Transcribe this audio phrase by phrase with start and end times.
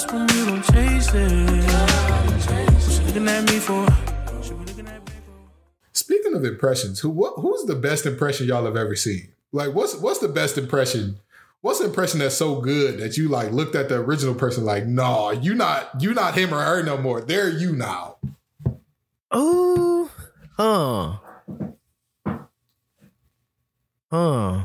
[0.00, 3.06] lost when you don't chase it.
[3.06, 3.84] Looking at me for?
[3.84, 5.34] What you looking at me for?
[5.92, 9.32] Speaking of impressions, who what, who's the best impression y'all have ever seen?
[9.52, 11.18] Like, what's what's the best impression?
[11.60, 14.86] What's the impression that's so good that you like looked at the original person like,
[14.86, 17.20] no, you not you not him or her no more.
[17.20, 18.16] They're you now.
[19.30, 20.10] Oh,
[20.56, 21.18] huh,
[24.10, 24.64] huh.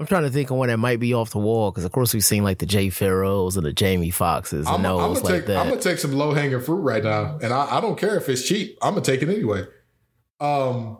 [0.00, 2.14] I'm trying to think of one that might be off the wall because, of course,
[2.14, 5.34] we've seen like the Jay Pharoahs and the Jamie Foxxes and I'm, I'm those gonna
[5.34, 5.58] like take that.
[5.58, 8.26] I'm gonna take some low hanging fruit right now, and I, I don't care if
[8.30, 8.78] it's cheap.
[8.80, 9.64] I'm gonna take it anyway.
[10.40, 10.96] Um,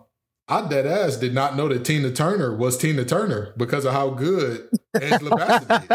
[0.48, 4.10] I dead ass did not know that Tina Turner was Tina Turner because of how
[4.10, 4.68] good
[5.00, 5.88] Angela Bassett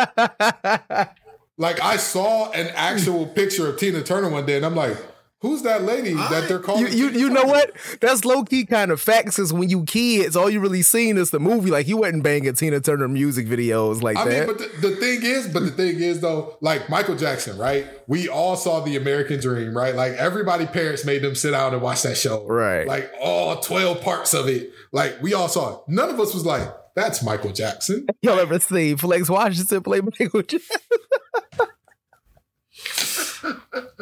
[0.89, 1.07] did.
[1.57, 4.97] Like I saw an actual picture of Tina Turner one day, and I'm like,
[5.45, 7.71] "Who's that lady that they're calling?" you you, you know what?
[8.01, 9.37] That's low key kind of facts.
[9.37, 11.69] Cause when you kids, all you really seen is the movie.
[11.69, 14.47] Like you wasn't banging Tina Turner music videos like I that.
[14.47, 17.85] mean, but the, the thing is, but the thing is though, like Michael Jackson, right?
[18.07, 19.95] We all saw the American Dream, right?
[19.95, 22.45] Like everybody parents made them sit down and watch that show.
[22.45, 22.87] Right.
[22.87, 24.71] Like all 12 parts of it.
[24.91, 25.79] Like we all saw it.
[25.87, 28.07] None of us was like, that's Michael Jackson.
[28.21, 30.81] Y'all ever see Flex Washington play Michael Jackson?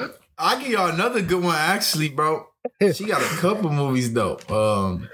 [0.44, 2.48] I give y'all another good one actually, bro.
[2.94, 4.40] She got a couple movies though.
[4.50, 5.10] Um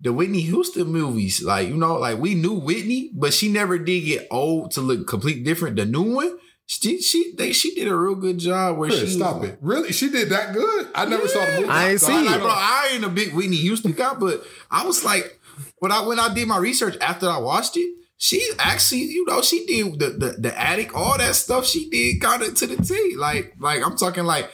[0.00, 4.00] the Whitney Houston movies, like you know, like we knew Whitney, but she never did
[4.00, 5.76] get old to look completely different.
[5.76, 9.06] The new one, she she they she did a real good job where Chris, she
[9.08, 9.58] stop it.
[9.60, 9.92] Really?
[9.92, 10.88] She did that good?
[10.94, 11.68] I never saw the movie.
[11.68, 12.38] I ain't So see I it.
[12.40, 12.48] Bro.
[12.48, 15.38] I ain't a big Whitney Houston guy, but I was like,
[15.78, 19.42] when I when I did my research after I watched it, she actually, you know,
[19.42, 21.66] she did the the, the attic, all that stuff.
[21.66, 23.16] She did kind of to the T.
[23.16, 24.48] Like, like I'm talking like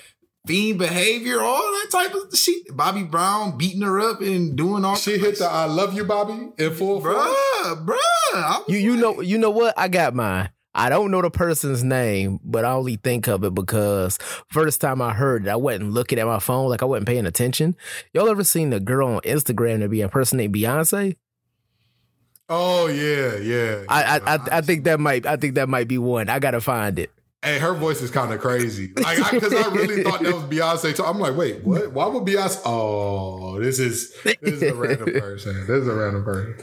[0.47, 2.65] fiend behavior, all that type of she.
[2.73, 4.97] Bobby Brown beating her up and doing all.
[4.97, 7.15] She hit the I love you, Bobby, in full force.
[7.15, 8.69] bruh, bruh.
[8.69, 9.75] You you like- know you know what?
[9.77, 10.49] I got mine.
[10.75, 14.17] I don't know the person's name, but I only think of it because
[14.49, 17.27] first time I heard it, I wasn't looking at my phone, like I wasn't paying
[17.27, 17.77] attention.
[18.15, 21.17] Y'all ever seen the girl on Instagram that be impersonating Beyonce?
[22.49, 23.85] Oh yeah, yeah.
[23.89, 26.29] I I, I I think that might I think that might be one.
[26.29, 27.11] I gotta find it.
[27.43, 28.93] Hey, her voice is kind of crazy.
[29.01, 30.97] Like, because I, really thought that was Beyonce.
[30.97, 31.93] So I'm like, wait, what?
[31.93, 32.61] Why would Beyonce?
[32.65, 35.55] Oh, this is this is a random person.
[35.67, 36.57] This is a random person.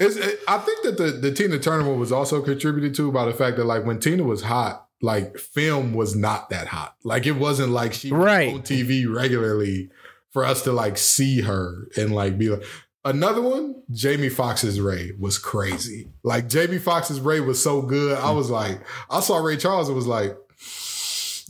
[0.00, 3.24] It's, it, I think that the the Tina Turner one was also contributed to by
[3.26, 6.96] the fact that like when Tina was hot, like film was not that hot.
[7.04, 8.54] Like it wasn't like she was Right.
[8.54, 9.90] on TV regularly
[10.32, 12.64] for us to like see her and like be like.
[13.04, 16.08] Another one, Jamie Foxx's Ray was crazy.
[16.24, 18.18] Like Jamie Foxx's Ray was so good.
[18.18, 20.36] I was like, I saw Ray Charles and was like,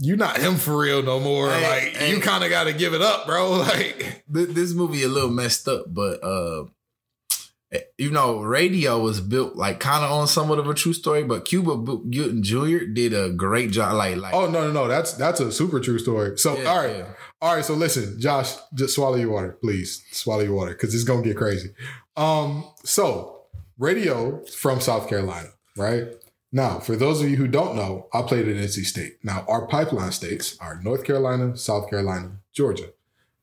[0.00, 1.50] you not him for real no more.
[1.50, 2.10] Hey, like hey.
[2.10, 3.50] you kind of got to give it up, bro.
[3.58, 6.64] Like Th- this movie a little messed up, but uh
[7.98, 11.44] you know, radio was built like kind of on somewhat of a true story, but
[11.44, 12.86] Cuba Gooding Jr.
[12.86, 13.94] did a great job.
[13.94, 14.88] Like, like, Oh no, no, no.
[14.88, 16.38] That's that's a super true story.
[16.38, 16.96] So Yeah, all right.
[16.98, 17.06] yeah.
[17.40, 17.64] All right.
[17.64, 20.04] So listen, Josh, just swallow your water, please.
[20.10, 21.70] Swallow your water because it's gonna get crazy.
[22.16, 23.42] Um, so
[23.78, 26.08] radio from South Carolina, right?
[26.50, 29.18] Now, for those of you who don't know, I played at NC State.
[29.22, 32.90] Now, our pipeline states are North Carolina, South Carolina, Georgia.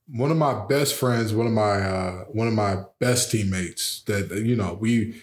[0.07, 4.31] One of my best friends, one of my uh, one of my best teammates that
[4.31, 5.22] you know, we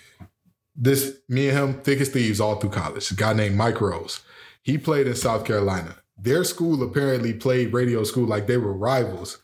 [0.75, 3.11] this me and him thick as thieves all through college.
[3.11, 4.21] A guy named Mike Rose.
[4.63, 5.97] He played in South Carolina.
[6.23, 9.43] Their school apparently played radio school like they were rivals.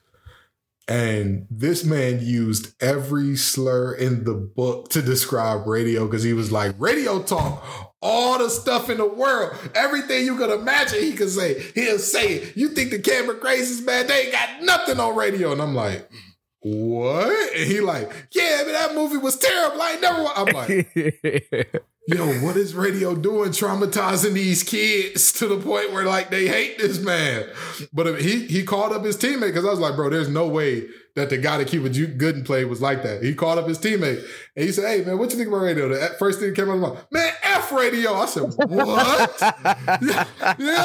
[0.86, 6.50] And this man used every slur in the book to describe radio because he was
[6.50, 11.30] like, radio talk, all the stuff in the world, everything you could imagine he could
[11.30, 11.60] say.
[11.74, 12.56] He'll say it.
[12.56, 14.06] You think the camera crazy, man?
[14.06, 15.52] They ain't got nothing on radio.
[15.52, 16.08] And I'm like,
[16.60, 17.56] what?
[17.56, 19.82] And he like, yeah, but that movie was terrible.
[19.82, 20.26] I never.
[20.34, 26.30] I'm like, yo, what is radio doing traumatizing these kids to the point where like
[26.30, 27.44] they hate this man?
[27.92, 30.88] But he he called up his teammate because I was like, bro, there's no way
[31.18, 33.22] that the guy that Cuba Ju- Gooden played was like that.
[33.22, 34.24] He called up his teammate
[34.56, 35.88] and he said, hey man, what you think about radio?
[35.88, 38.14] The first thing that came out of my mouth, man, F radio.
[38.14, 39.40] I said, what?
[40.58, 40.82] Yo,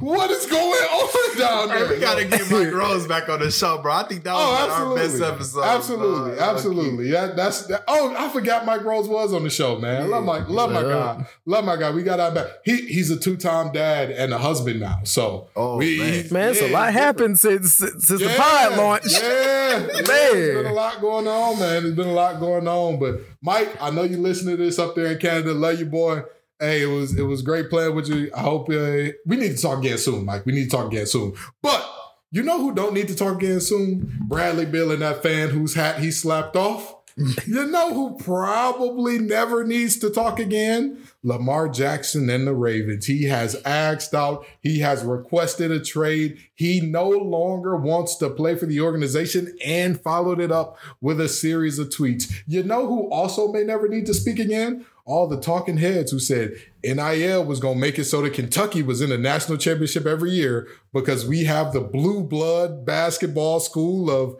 [0.00, 1.86] what is going on down there?
[1.86, 3.92] Hey, we gotta get Mike Rose back on the show, bro.
[3.92, 5.62] I think that was Oh, one of our best episode.
[5.64, 6.40] Absolutely, bro.
[6.44, 7.10] absolutely.
[7.10, 10.02] That, that's that, oh, I forgot Mike Rose was on the show, man.
[10.02, 11.26] I love my love my guy.
[11.46, 11.90] Love my guy.
[11.90, 12.46] We got our back.
[12.64, 15.00] He he's a two-time dad and a husband now.
[15.04, 16.12] So Oh, we, man.
[16.12, 18.36] he's- Man, it's a lot he's happened since since since the yeah,
[18.68, 19.04] pod launch.
[19.08, 19.88] Yeah, Man.
[20.06, 21.82] There's been a lot going on, man.
[21.82, 22.98] There's been a lot going on.
[22.98, 25.52] But Mike, I know you listen to this up there in Canada.
[25.54, 26.22] Love you, boy.
[26.58, 28.30] Hey, it was it was great playing with you.
[28.34, 30.44] I hope uh, we need to talk again soon, Mike.
[30.44, 31.34] We need to talk again soon.
[31.62, 31.88] But
[32.30, 34.18] you know who don't need to talk again soon?
[34.28, 36.94] Bradley Beal and that fan whose hat he slapped off.
[37.46, 41.02] you know who probably never needs to talk again?
[41.24, 43.06] Lamar Jackson and the Ravens.
[43.06, 46.38] He has asked out, he has requested a trade.
[46.54, 51.28] He no longer wants to play for the organization and followed it up with a
[51.28, 52.32] series of tweets.
[52.46, 54.86] You know who also may never need to speak again?
[55.04, 56.52] All the talking heads who said
[56.84, 60.30] NIL was going to make it so that Kentucky was in the national championship every
[60.30, 64.36] year because we have the blue blood basketball school of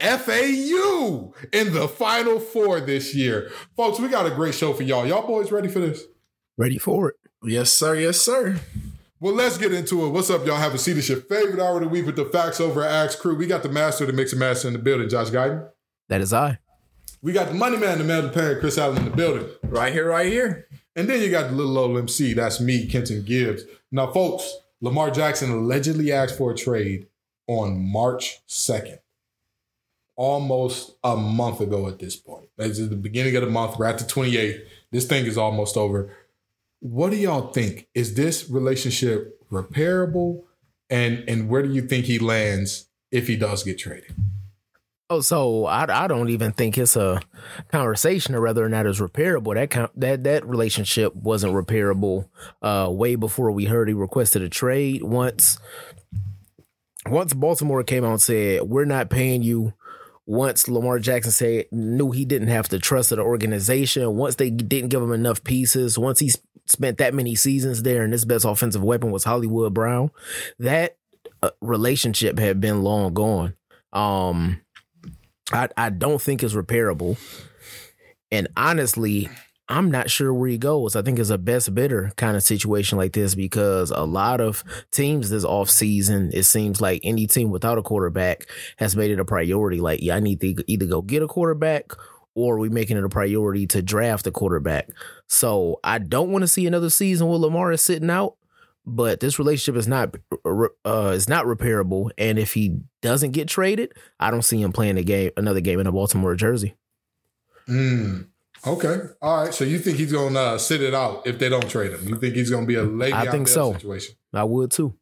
[0.00, 3.50] FAU in the final four this year.
[3.76, 5.06] Folks, we got a great show for y'all.
[5.06, 6.04] Y'all boys ready for this?
[6.56, 7.16] Ready for it.
[7.44, 7.94] Yes, sir.
[7.94, 8.60] Yes, sir.
[9.20, 10.10] Well, let's get into it.
[10.10, 10.56] What's up, y'all?
[10.56, 10.98] Have a seat.
[10.98, 13.36] It's your favorite hour of the week with the facts over Axe Crew.
[13.36, 15.68] We got the master the mix and master in the building, Josh Guyton.
[16.08, 16.58] That is I.
[17.22, 19.48] We got the money man, the man, the parent, Chris Allen in the building.
[19.62, 20.66] Right here, right here.
[20.96, 22.34] And then you got the little old MC.
[22.34, 23.62] That's me, Kenton Gibbs.
[23.92, 27.06] Now, folks, Lamar Jackson allegedly asked for a trade
[27.46, 28.98] on March 2nd.
[30.16, 32.48] Almost a month ago at this point.
[32.58, 33.78] At the beginning of the month.
[33.78, 34.60] We're at the 28th.
[34.90, 36.14] This thing is almost over.
[36.80, 37.88] What do y'all think?
[37.94, 40.42] Is this relationship repairable?
[40.90, 44.14] And and where do you think he lands if he does get traded?
[45.12, 47.20] Oh, so I, I don't even think it's a
[47.70, 49.54] conversation of whether or not it's repairable.
[49.54, 52.30] That com- that that relationship wasn't repairable
[52.62, 55.02] uh, way before we heard he requested a trade.
[55.02, 55.58] Once
[57.04, 59.74] once Baltimore came out and said we're not paying you.
[60.26, 64.16] Once Lamar Jackson said knew he didn't have to trust the organization.
[64.16, 65.98] Once they didn't give him enough pieces.
[65.98, 66.30] Once he
[66.66, 70.10] spent that many seasons there, and his best offensive weapon was Hollywood Brown.
[70.58, 70.96] That
[71.42, 73.54] uh, relationship had been long gone.
[73.92, 74.60] Um,
[75.52, 77.18] I, I don't think it's repairable.
[78.30, 79.28] And honestly,
[79.72, 80.94] I'm not sure where he goes.
[80.96, 84.62] I think it's a best bidder kind of situation like this because a lot of
[84.90, 88.46] teams this off season, it seems like any team without a quarterback
[88.76, 89.80] has made it a priority.
[89.80, 91.92] Like, yeah, I need to either go get a quarterback
[92.34, 94.90] or we making it a priority to draft a quarterback.
[95.26, 98.36] So I don't want to see another season where Lamar is sitting out
[98.84, 100.16] but this relationship is not
[100.84, 104.98] uh is not repairable and if he doesn't get traded i don't see him playing
[104.98, 106.74] a game another game in a baltimore jersey
[107.68, 108.26] Mm.
[108.66, 108.96] Okay.
[109.20, 109.54] All right.
[109.54, 112.08] So you think he's gonna uh, sit it out if they don't trade him?
[112.08, 113.72] You think he's gonna be a lady I think so.
[113.72, 114.14] situation?
[114.32, 114.94] i would too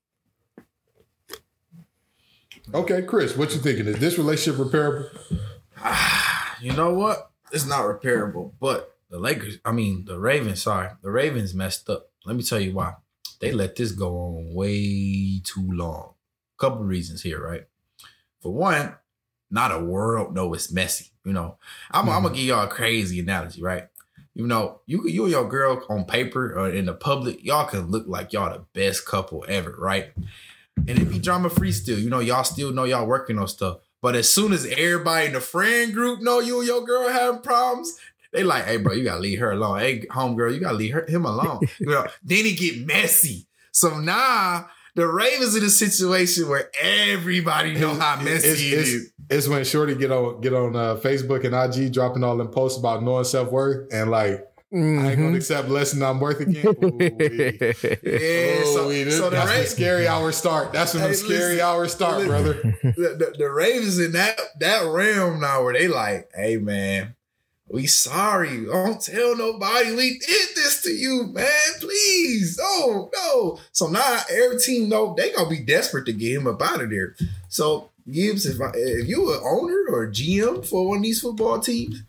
[2.72, 3.86] Okay, Chris, what you thinking?
[3.86, 5.08] Is this relationship repairable?
[6.62, 7.30] You know what?
[7.52, 12.10] It's not repairable, but the Lakers, I mean, the Ravens, sorry, the Ravens messed up.
[12.26, 12.96] Let me tell you why.
[13.40, 16.12] They let this go on way too long.
[16.58, 17.62] Couple reasons here, right?
[18.40, 18.94] For one,
[19.50, 21.09] not a world know it's messy.
[21.24, 21.58] You know,
[21.90, 22.34] I'm, I'm gonna mm-hmm.
[22.34, 23.88] give y'all a crazy analogy, right?
[24.34, 27.90] You know, you you and your girl on paper or in the public, y'all can
[27.90, 30.12] look like y'all the best couple ever, right?
[30.76, 31.98] And it be drama free still.
[31.98, 33.78] You know, y'all still know y'all working on stuff.
[34.00, 37.42] But as soon as everybody in the friend group know you and your girl having
[37.42, 37.98] problems,
[38.32, 39.80] they like, hey, bro, you gotta leave her alone.
[39.80, 41.60] Hey, homegirl, you gotta leave her, him alone.
[41.78, 43.46] you know, then it get messy.
[43.72, 48.88] So now the Ravens in a situation where everybody know how messy it's, it it's,
[48.88, 49.12] is.
[49.30, 52.78] It's when Shorty get on get on uh, Facebook and IG dropping all them posts
[52.78, 55.22] about knowing self worth and like I ain't Mm-hmm.
[55.24, 56.64] gonna accept less than I'm worth again.
[56.64, 57.58] Ooh-wee.
[58.04, 59.02] Yeah, so, Ooh-wee.
[59.02, 60.72] This- so the, that's when scary hours start.
[60.72, 62.28] That's when Hey, the scary listen, hours start, listen.
[62.28, 62.52] brother.
[62.82, 67.16] the, the, the Ravens in that that realm now where they like, hey man,
[67.68, 68.64] we sorry.
[68.64, 71.50] Don't tell nobody we did this to you, man.
[71.80, 72.58] Please.
[72.62, 73.58] Oh, no.
[73.72, 76.90] So now every team know they gonna be desperate to get him up out of
[76.90, 77.16] there.
[77.48, 81.58] So Gibbs, if I, if you an owner or GM for one of these football
[81.58, 82.02] teams,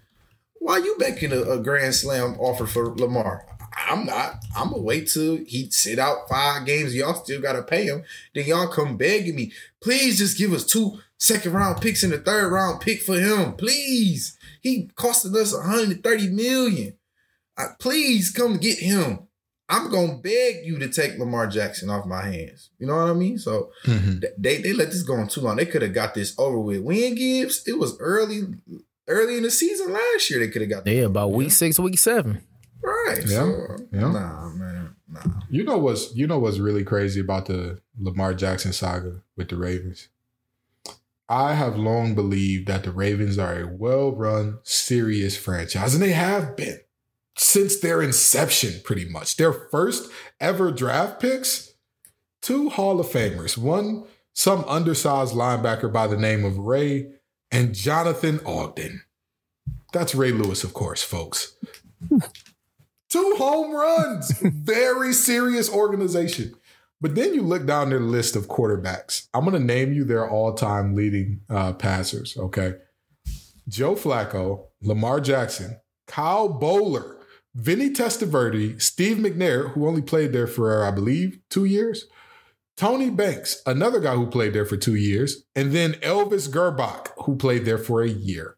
[0.59, 3.45] why you making a, a grand slam offer for Lamar?
[3.87, 4.43] I'm not.
[4.55, 6.93] I'm gonna wait till he sit out five games.
[6.93, 8.03] Y'all still gotta pay him.
[8.35, 12.17] Then y'all come begging me, please just give us two second round picks and a
[12.17, 13.53] third round pick for him.
[13.53, 14.37] Please.
[14.61, 16.93] He costed us 130 million.
[17.57, 19.27] Uh, please come get him.
[19.71, 22.69] I'm gonna beg you to take Lamar Jackson off my hands.
[22.77, 23.39] You know what I mean?
[23.39, 24.19] So mm-hmm.
[24.19, 25.55] th- they they let this go on too long.
[25.55, 26.81] They could have got this over with.
[26.81, 28.41] When Gibbs, it was early,
[29.07, 30.39] early in the season last year.
[30.39, 32.41] They could have got yeah about week six week seven
[33.11, 33.29] right.
[33.29, 34.11] Yeah, So, yeah.
[34.11, 35.21] Nah, man, nah.
[35.49, 39.57] You know what's you know what's really crazy about the Lamar Jackson saga with the
[39.57, 40.09] Ravens?
[41.29, 46.57] I have long believed that the Ravens are a well-run, serious franchise, and they have
[46.57, 46.81] been
[47.37, 49.37] since their inception, pretty much.
[49.37, 50.09] Their first
[50.39, 51.73] ever draft picks,
[52.41, 57.11] two Hall of Famers, one some undersized linebacker by the name of Ray
[57.51, 59.03] and Jonathan Ogden.
[59.91, 61.55] That's Ray Lewis, of course, folks.
[63.09, 64.31] Two home runs.
[64.39, 66.55] Very serious organization.
[67.01, 69.27] But then you look down their list of quarterbacks.
[69.33, 72.75] I'm going to name you their all time leading uh, passers, okay?
[73.67, 77.17] Joe Flacco, Lamar Jackson, Kyle Boller,
[77.53, 82.07] Vinny Testaverde, Steve McNair, who only played there for, I believe, two years,
[82.77, 87.35] Tony Banks, another guy who played there for two years, and then Elvis Grbac, who
[87.35, 88.55] played there for a year.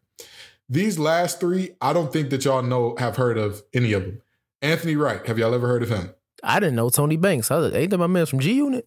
[0.68, 4.22] These last three, I don't think that y'all know have heard of any of them.
[4.62, 6.14] Anthony Wright, have y'all ever heard of him?
[6.42, 7.50] I didn't know Tony Banks.
[7.50, 8.86] I was, ain't that my man from G Unit?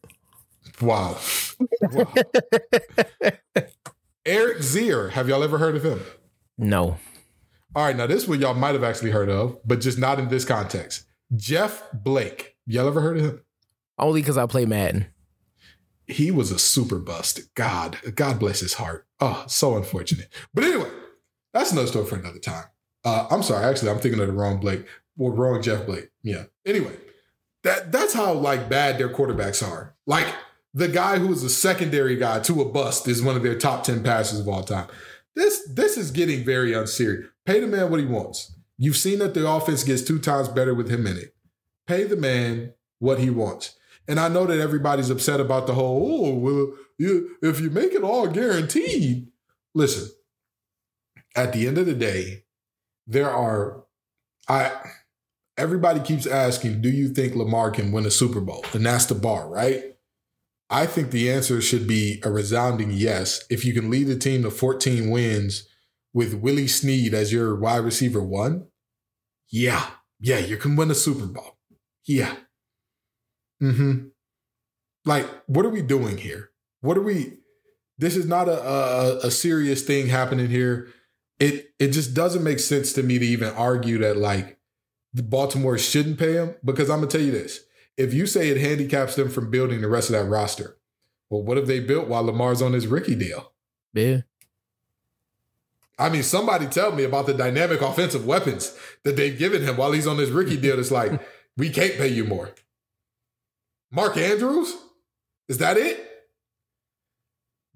[0.82, 1.18] Wow.
[1.82, 2.14] wow.
[4.26, 6.02] Eric Zeier, have y'all ever heard of him?
[6.58, 6.98] No.
[7.78, 10.30] All right, now this one y'all might have actually heard of, but just not in
[10.30, 11.06] this context.
[11.36, 13.42] Jeff Blake, y'all ever heard of him?
[14.00, 15.06] Only because I play Madden.
[16.08, 17.54] He was a super bust.
[17.54, 19.06] God, God bless his heart.
[19.20, 20.34] Oh, so unfortunate.
[20.56, 20.90] But anyway,
[21.54, 22.64] that's another story for another time.
[23.06, 24.84] Uh, I'm sorry, actually, I'm thinking of the wrong Blake.
[25.16, 26.10] Well, wrong Jeff Blake.
[26.24, 26.46] Yeah.
[26.66, 26.98] Anyway,
[27.62, 29.96] that that's how like bad their quarterbacks are.
[30.08, 30.26] Like
[30.74, 33.84] the guy who was a secondary guy to a bust is one of their top
[33.84, 34.88] 10 passers of all time.
[35.36, 37.28] This this is getting very unserious.
[37.48, 38.52] Pay the man what he wants.
[38.78, 41.34] You've seen that the offense gets two times better with him in it.
[41.88, 43.78] Pay the man what he wants.
[44.06, 47.94] And I know that everybody's upset about the whole, oh, well, you, if you make
[47.94, 49.30] it all guaranteed.
[49.74, 50.10] Listen,
[51.38, 52.44] at the end of the day,
[53.06, 53.86] there are
[54.50, 54.72] I
[55.58, 58.66] everybody keeps asking, do you think Lamar can win a Super Bowl?
[58.74, 59.96] And that's the bar, right?
[60.70, 63.46] I think the answer should be a resounding yes.
[63.50, 65.67] If you can lead the team to 14 wins
[66.18, 68.66] with Willie Snead as your wide receiver one,
[69.52, 69.88] yeah,
[70.20, 71.60] yeah, you can win a Super Bowl.
[72.08, 72.36] Yeah.
[73.62, 74.08] Mm-hmm.
[75.06, 76.50] Like, what are we doing here?
[76.82, 77.38] What are we?
[78.00, 80.88] This is not a, a, a serious thing happening here.
[81.40, 84.58] It it just doesn't make sense to me to even argue that like
[85.14, 87.60] the Baltimore shouldn't pay him because I'm gonna tell you this
[87.96, 90.80] if you say it handicaps them from building the rest of that roster,
[91.30, 93.54] well, what have they built while Lamar's on his rookie deal?
[93.94, 94.22] Yeah.
[95.98, 99.92] I mean, somebody tell me about the dynamic offensive weapons that they've given him while
[99.92, 100.80] he's on this rookie deal.
[100.80, 101.20] It's like,
[101.58, 102.52] we can't pay you more.
[103.92, 104.76] Mark Andrews?
[105.48, 106.04] Is that it?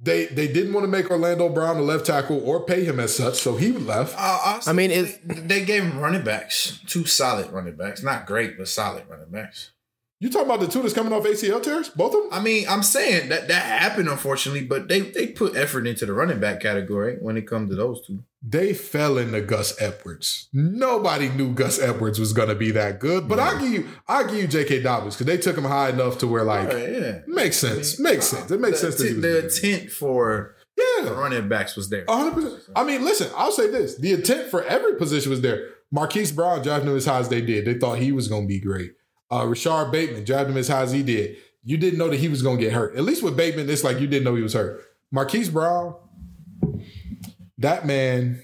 [0.03, 3.15] They they didn't want to make Orlando Brown a left tackle or pay him as
[3.15, 4.15] such, so he left.
[4.17, 8.57] Uh, I mean, they, they gave him running backs, two solid running backs, not great,
[8.57, 9.71] but solid running backs.
[10.21, 11.89] You talking about the two that's coming off ACL tears?
[11.89, 12.29] Both of them?
[12.31, 16.13] I mean, I'm saying that that happened, unfortunately, but they they put effort into the
[16.13, 18.23] running back category when it comes to those two.
[18.43, 20.47] They fell into Gus Edwards.
[20.53, 24.21] Nobody knew Gus Edwards was going to be that good, but I give you, I
[24.23, 24.83] give you J.K.
[24.83, 27.19] Dobbins because they took him high enough to where like Right, yeah.
[27.25, 28.51] makes sense, makes sense.
[28.51, 29.01] It makes the, sense.
[29.01, 29.43] Was the good.
[29.45, 32.05] intent for the yeah, running backs was there.
[32.05, 32.59] 100%.
[32.75, 35.69] I mean, listen, I'll say this: the intent for every position was there.
[35.91, 37.65] Marquise Brown drafted him as high as they did.
[37.65, 38.93] They thought he was going to be great.
[39.31, 41.37] Uh, Rashod Bateman drafted him as high as he did.
[41.63, 42.95] You didn't know that he was going to get hurt.
[42.95, 44.81] At least with Bateman, it's like you didn't know he was hurt.
[45.11, 45.95] Marquise Brown,
[47.57, 48.43] that man,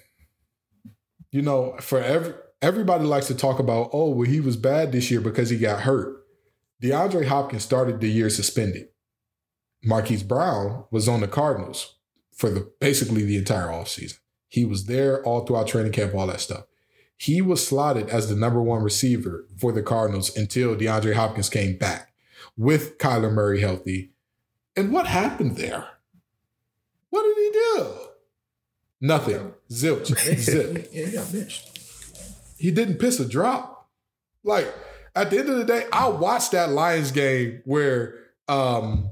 [1.32, 5.12] you know, for every everybody likes to talk about, oh, well, he was bad this
[5.12, 6.24] year because he got hurt.
[6.82, 8.88] DeAndre Hopkins started the year suspended.
[9.84, 11.96] Marquise Brown was on the Cardinals
[12.36, 14.20] for the basically the entire offseason.
[14.48, 16.66] He was there all throughout training camp, all that stuff.
[17.18, 21.78] He was slotted as the number one receiver for the Cardinals until DeAndre Hopkins came
[21.78, 22.14] back
[22.56, 24.12] with Kyler Murray healthy.
[24.76, 25.88] And what happened there?
[27.10, 27.88] What did he do?
[29.02, 29.54] Nothing.
[29.72, 30.08] Zilch.
[30.38, 30.90] Zip.
[30.94, 31.80] yeah, he got benched.
[32.58, 33.90] He didn't piss a drop.
[34.44, 34.72] Like
[35.16, 38.16] at the end of the day, I watched that Lions game where
[38.48, 39.10] um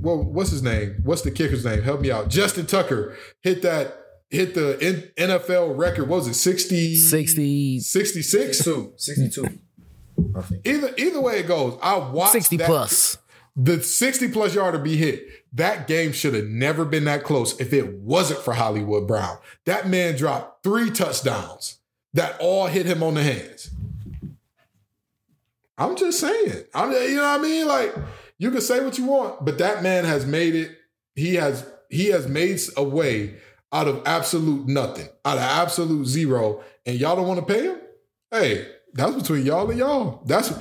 [0.00, 0.96] well, what's his name?
[1.02, 1.82] What's the kicker's name?
[1.82, 2.28] Help me out.
[2.28, 6.08] Justin Tucker hit that hit the N- NFL record.
[6.08, 8.58] What was it 60 60, 66?
[8.58, 8.92] 62.
[8.96, 9.58] 62.
[10.64, 13.18] Either either way it goes, I watched 60 that- plus.
[13.56, 15.26] the 60 plus yarder be hit.
[15.52, 19.38] That game should have never been that close if it wasn't for Hollywood Brown.
[19.64, 21.78] That man dropped three touchdowns
[22.12, 23.70] that all hit him on the hands.
[25.76, 26.64] I'm just saying.
[26.74, 27.66] I'm you know what I mean?
[27.66, 27.94] Like
[28.38, 30.72] you can say what you want, but that man has made it.
[31.14, 33.36] He has he has made a way
[33.72, 37.80] out of absolute nothing, out of absolute zero, and y'all don't want to pay him?
[38.30, 40.22] Hey, that's between y'all and y'all.
[40.26, 40.52] That's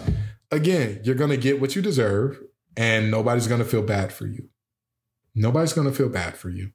[0.52, 2.40] again, you're gonna get what you deserve,
[2.76, 4.50] and nobody's gonna feel bad for you.
[5.36, 6.72] Nobody's gonna feel bad for you.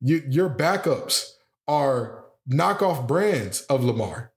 [0.00, 1.32] you your backups
[1.68, 4.32] are knockoff brands of Lamar,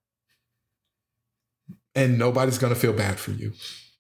[1.96, 3.54] and nobody's gonna feel bad for you.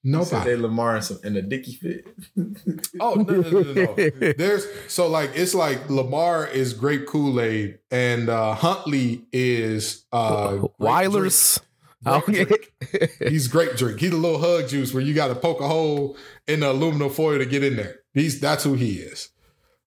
[0.05, 0.49] Said Nobody.
[0.51, 2.07] they Lamar in, some, in a Dicky fit.
[3.01, 4.33] Oh no, no, no, no, no.
[4.37, 10.55] There's so like it's like Lamar is grape Kool Aid and uh, Huntley is uh,
[10.55, 11.59] grape Weilers.
[12.01, 12.45] Grape Okay.
[12.45, 12.73] drink.
[13.19, 13.99] He's grape drink.
[13.99, 16.15] He's a little hug juice where you got to poke a hole
[16.47, 17.99] in the aluminum foil to get in there.
[18.13, 19.27] He's that's who he is.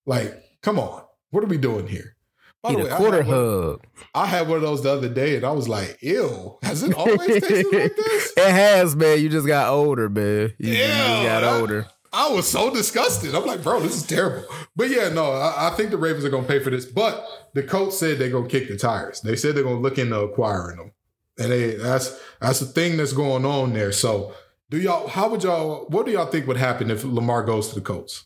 [0.05, 2.15] Like, come on, what are we doing here?
[2.63, 3.87] By He the the way, I quarter had one- hug.
[4.15, 6.95] I had one of those the other day, and I was like, "Ew, has it
[6.95, 9.21] always tasted like this?" It has, man.
[9.21, 10.53] You just got older, man.
[10.59, 11.87] You, you just Yeah, got I- older.
[12.15, 13.35] I was so disgusted.
[13.35, 14.45] I'm like, bro, this is terrible.
[14.77, 16.85] But yeah, no, I, I think the Ravens are going to pay for this.
[16.85, 19.23] But the Colts said they're going to kick the tires.
[19.23, 20.93] They said they're going to look into acquiring them,
[21.39, 23.93] and they that's that's the thing that's going on there.
[23.93, 24.35] So,
[24.69, 25.09] do y'all?
[25.09, 25.87] How would y'all?
[25.89, 28.25] What do y'all think would happen if Lamar goes to the Colts?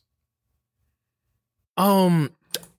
[1.77, 2.31] Um,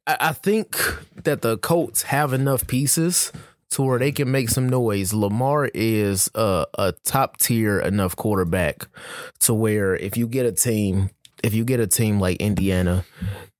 [0.08, 0.78] I, think
[1.24, 3.32] that the Colts have enough pieces
[3.72, 5.14] to where they can make some noise.
[5.14, 8.88] Lamar is a, a top tier enough quarterback
[9.40, 11.10] to where if you get a team,
[11.44, 13.04] if you get a team like Indiana,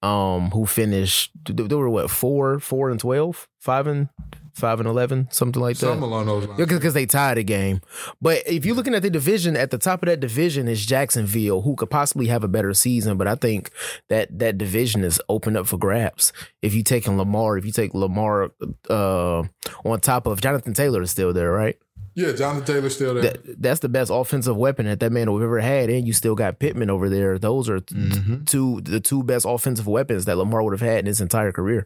[0.02, 4.10] um, who finished they were what four, four and twelve, five and
[4.58, 5.86] five and eleven, something like that.
[5.88, 6.66] Something along those lines.
[6.68, 7.82] Because they tied a game.
[8.22, 11.62] But if you're looking at the division, at the top of that division is Jacksonville,
[11.62, 13.18] who could possibly have a better season.
[13.18, 13.72] But I think
[14.10, 16.34] that that division is open up for grabs.
[16.62, 18.52] If you take Lamar, if you take Lamar
[18.90, 19.44] uh,
[19.86, 21.78] on top of Jonathan Taylor is still there, right?
[22.16, 23.24] Yeah, Jonathan Taylor's still there.
[23.24, 26.34] That, that's the best offensive weapon that that man have ever had, and you still
[26.34, 27.38] got Pittman over there.
[27.38, 28.46] Those are Mm-hmm.
[28.46, 31.86] two the two best offensive weapons that Lamar would have had in his entire career.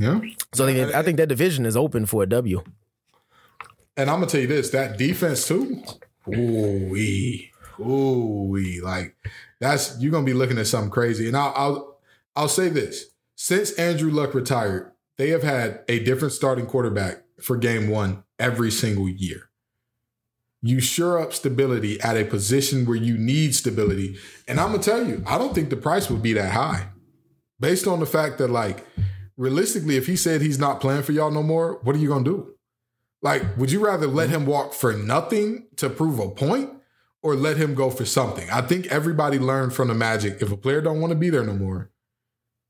[0.00, 0.18] Yeah.
[0.54, 2.62] So I think, I think that division is open for a W.
[3.98, 5.82] And I'm gonna tell you this: that defense too.
[6.34, 8.80] Ooh wee, ooh wee.
[8.80, 9.14] Like
[9.60, 11.28] that's you're gonna be looking at something crazy.
[11.28, 11.98] And I'll, I'll
[12.34, 17.58] I'll say this: since Andrew Luck retired, they have had a different starting quarterback for
[17.58, 19.50] Game One every single year.
[20.62, 24.16] You sure up stability at a position where you need stability,
[24.48, 26.88] and I'm gonna tell you, I don't think the price would be that high,
[27.58, 28.86] based on the fact that like
[29.40, 32.24] realistically, if he said he's not playing for y'all no more, what are you gonna
[32.24, 32.54] do?
[33.22, 36.70] Like, would you rather let him walk for nothing to prove a point
[37.22, 38.48] or let him go for something?
[38.50, 40.42] I think everybody learned from the magic.
[40.42, 41.90] If a player don't want to be there no more,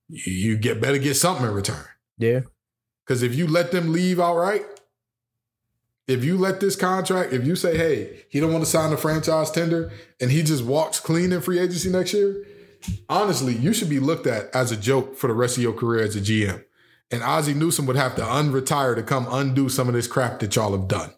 [0.09, 1.85] you, get better get something in return.
[2.19, 2.41] Yeah.
[3.05, 4.65] Because if you let them leave outright,
[6.07, 8.97] if you let this contract, if you say, hey, he don't want to sign the
[8.97, 12.45] franchise tender and he just walks clean in free agency next year,
[13.09, 16.05] honestly, you should be looked at as a joke for the rest of your career
[16.05, 16.65] as a GM.
[17.11, 20.55] And Ozzie Newsome would have to unretire to come undo some of this crap that
[20.55, 21.13] y'all have done.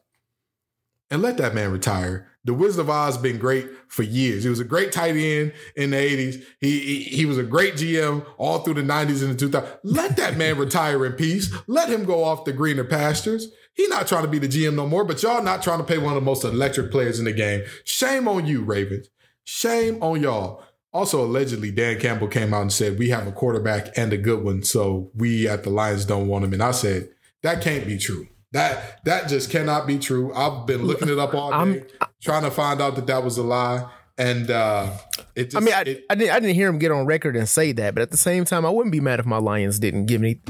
[1.10, 2.28] And let that man retire.
[2.44, 4.42] The Wizard of Oz been great for years.
[4.42, 6.42] He was a great tight end in the 80s.
[6.60, 9.78] He, he, he was a great GM all through the 90s and the 2000s.
[9.84, 11.54] Let that man retire in peace.
[11.68, 13.48] Let him go off the greener pastures.
[13.74, 15.98] He not trying to be the GM no more, but y'all not trying to pay
[15.98, 17.62] one of the most electric players in the game.
[17.84, 19.08] Shame on you, Ravens.
[19.44, 20.64] Shame on y'all.
[20.92, 24.44] Also, allegedly, Dan Campbell came out and said, We have a quarterback and a good
[24.44, 26.52] one, so we at the Lions don't want him.
[26.52, 27.08] And I said,
[27.42, 28.28] That can't be true.
[28.52, 30.34] That that just cannot be true.
[30.34, 31.86] I've been looking it up all day, I'm-
[32.22, 33.88] trying to find out that that was a lie.
[34.18, 34.90] And uh,
[35.34, 37.34] it just, I mean, I, it- I didn't I didn't hear him get on record
[37.36, 39.78] and say that, but at the same time, I wouldn't be mad if my Lions
[39.78, 40.40] didn't give any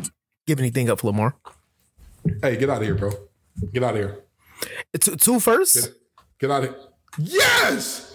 [0.48, 1.36] give anything up for Lamar.
[2.42, 3.12] hey, get out of here, bro.
[3.72, 4.18] Get out of here.
[4.98, 5.92] Two, two first.
[6.40, 6.78] Get out of here.
[7.18, 8.12] Yes!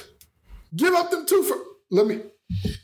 [0.75, 1.55] Give up them two for.
[1.89, 2.21] Let me.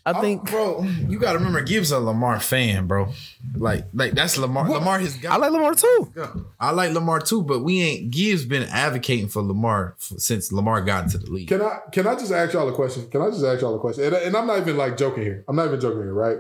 [0.06, 3.14] I think bro, you gotta remember Gibbs a Lamar fan, bro.
[3.56, 4.70] Like, like that's Lamar.
[4.70, 5.34] Lamar his guy.
[5.34, 6.14] I like Lamar too.
[6.60, 8.12] I like Lamar too, but we ain't.
[8.12, 11.48] Gibbs been advocating for Lamar f since Lamar got into the league.
[11.48, 13.10] Can I can I just ask y'all a question?
[13.10, 14.04] Can I just ask y'all a question?
[14.04, 15.46] And, and I'm not even like joking here.
[15.48, 16.38] I'm not even joking here, right?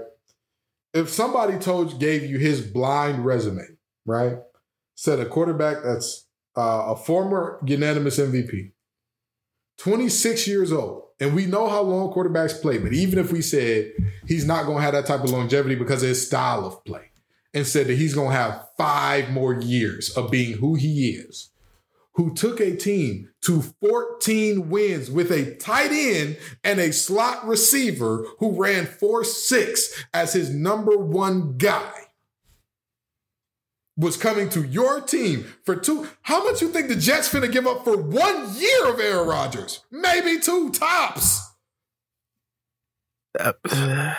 [0.93, 3.65] If somebody told gave you his blind resume,
[4.05, 4.37] right?
[4.95, 8.73] Said a quarterback that's uh, a former unanimous MVP,
[9.77, 13.91] 26 years old, and we know how long quarterbacks play, but even if we said
[14.27, 17.11] he's not going to have that type of longevity because of his style of play,
[17.53, 21.51] and said that he's going to have five more years of being who he is,
[22.13, 28.25] who took a team to 14 wins with a tight end and a slot receiver
[28.39, 32.02] who ran 4 6 as his number one guy.
[33.95, 36.07] Was coming to your team for two.
[36.23, 39.85] How much you think the Jets finna give up for one year of Aaron Rodgers?
[39.91, 41.41] Maybe two tops.
[43.39, 43.53] Uh,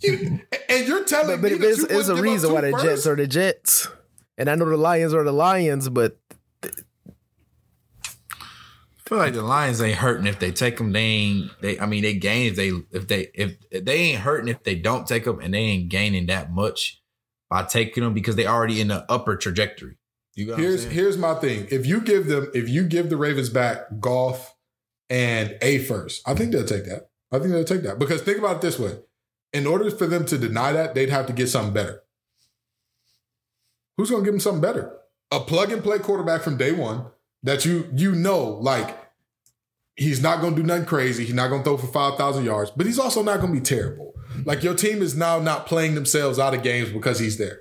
[0.00, 2.22] You, and you're telling but me but that it's, you it's a wouldn't give up
[2.22, 3.88] reason why the Jets are the Jets,
[4.38, 6.18] and I know the Lions are the Lions, but
[6.64, 6.68] I
[9.04, 10.92] feel like the Lions ain't hurting if they take them.
[10.92, 11.50] They ain't.
[11.60, 11.78] They.
[11.78, 14.74] I mean, they gain if they if they if, if they ain't hurting if they
[14.74, 17.01] don't take them, and they ain't gaining that much
[17.52, 19.98] by taking them because they already in the upper trajectory.
[20.34, 21.68] You got Here's here's my thing.
[21.70, 24.56] If you give them, if you give the Ravens back Goff
[25.10, 27.10] and a first, I think they'll take that.
[27.30, 28.96] I think they'll take that because think about it this way:
[29.52, 32.02] in order for them to deny that, they'd have to get something better.
[33.98, 34.90] Who's going to give them something better?
[35.30, 37.04] A plug and play quarterback from day one
[37.42, 38.96] that you you know like
[39.94, 41.26] he's not going to do nothing crazy.
[41.26, 43.60] He's not going to throw for five thousand yards, but he's also not going to
[43.60, 44.14] be terrible.
[44.44, 47.60] Like your team is now not playing themselves out of games because he's there.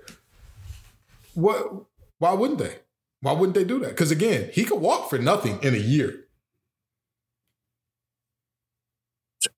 [1.34, 1.86] what?
[2.20, 2.76] Why wouldn't they?
[3.22, 3.90] Why wouldn't they do that?
[3.90, 6.26] Because again, he could walk for nothing in a year.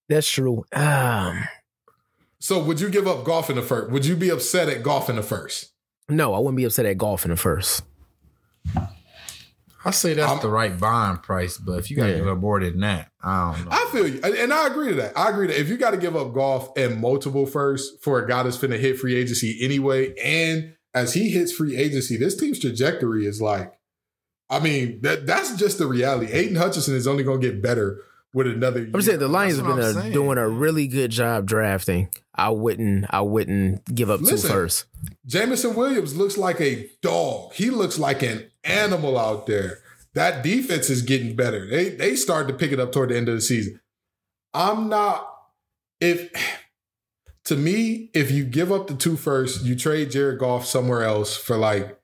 [0.10, 0.64] That's true.
[0.74, 1.44] Um,
[2.40, 3.92] So would you give up Goff in the first?
[3.92, 5.72] Would you be upset at Goff in the first?
[6.10, 7.84] no, I wouldn't be upset at Goff in the first.
[9.86, 12.18] I say that's I'm- the right buying price, but if you got to Yeah.
[12.20, 13.72] give up more than that, I don't know.
[13.72, 15.18] I feel you, and, and I agree to that.
[15.18, 18.28] I agree that if you got to give up Goff and multiple first for a
[18.28, 22.60] guy that's finna hit free agency anyway, and as he hits free agency, this team's
[22.60, 23.74] trajectory is like,
[24.50, 26.32] I mean, that that's just the reality.
[26.32, 28.00] Aidan Hutchinson is only gonna get better
[28.34, 28.88] with another.
[28.94, 29.28] I'm saying the.
[29.28, 32.10] Lions have been a, doing a really good job drafting.
[32.36, 33.06] I wouldn't.
[33.10, 34.48] I wouldn't give up Listen.
[34.50, 34.86] two first.
[35.26, 37.54] Jameson Williams looks like a dog.
[37.54, 39.80] He looks like an animal out there.
[40.14, 41.68] That defense is getting better.
[41.68, 43.80] They they started to pick it up toward the end of the season.
[44.54, 45.28] I'm not
[46.00, 46.32] if
[47.46, 51.36] to me, if you give up the two first, you trade Jared Goff somewhere else
[51.36, 52.00] for like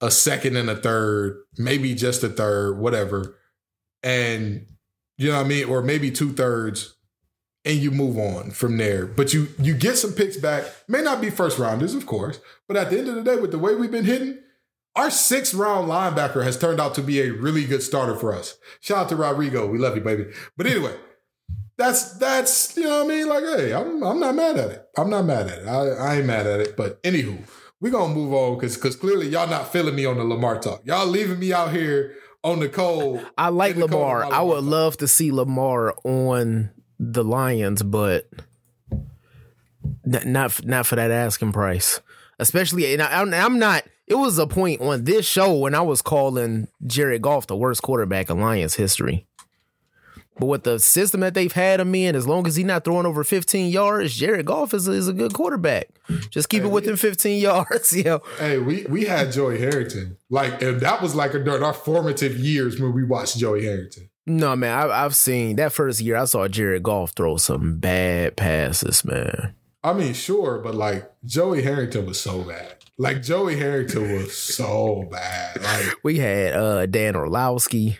[0.00, 3.36] a second and a third, maybe just a third, whatever.
[4.02, 4.66] And
[5.18, 5.68] you know what I mean?
[5.68, 6.94] Or maybe two thirds
[7.64, 9.06] and you move on from there.
[9.06, 10.64] But you you get some picks back.
[10.88, 13.50] May not be first rounders, of course, but at the end of the day, with
[13.50, 14.38] the way we've been hitting,
[14.96, 18.56] our sixth round linebacker has turned out to be a really good starter for us.
[18.80, 20.26] Shout out to Rodrigo, we love you, baby.
[20.56, 20.96] But anyway,
[21.76, 23.28] that's that's you know what I mean.
[23.28, 24.88] Like, hey, I'm I'm not mad at it.
[24.98, 25.66] I'm not mad at it.
[25.66, 26.76] I, I ain't mad at it.
[26.76, 27.38] But anywho,
[27.80, 30.82] we're gonna move on because because clearly y'all not feeling me on the Lamar talk.
[30.84, 33.24] Y'all leaving me out here on the cold.
[33.38, 34.24] I like in the cold Lamar.
[34.32, 38.28] I would love to see Lamar on the Lions, but
[38.92, 42.00] n- not not for that asking price.
[42.38, 43.84] Especially, and I, I'm not.
[44.10, 47.82] It was a point on this show when I was calling Jared Goff the worst
[47.82, 49.24] quarterback in Lions history.
[50.36, 53.06] But with the system that they've had him in, as long as he's not throwing
[53.06, 55.88] over 15 yards, Jared Goff is, is a good quarterback.
[56.30, 57.94] Just keep Hey, it within 15 yards.
[57.96, 58.18] Yeah.
[58.38, 60.16] Hey, we we had Joey Harrington.
[60.28, 64.08] Like, and that was like a, during our formative years when we watched Joey Harrington.
[64.26, 66.16] No, man, I, I've seen that first year.
[66.16, 69.54] I saw Jared Goff throw some bad passes, man.
[69.84, 72.76] I mean, sure, but like Joey Harrington was so bad.
[73.00, 75.62] Like Joey Harrington was so bad.
[75.62, 77.96] Like, We had uh, Dan Orlovsky.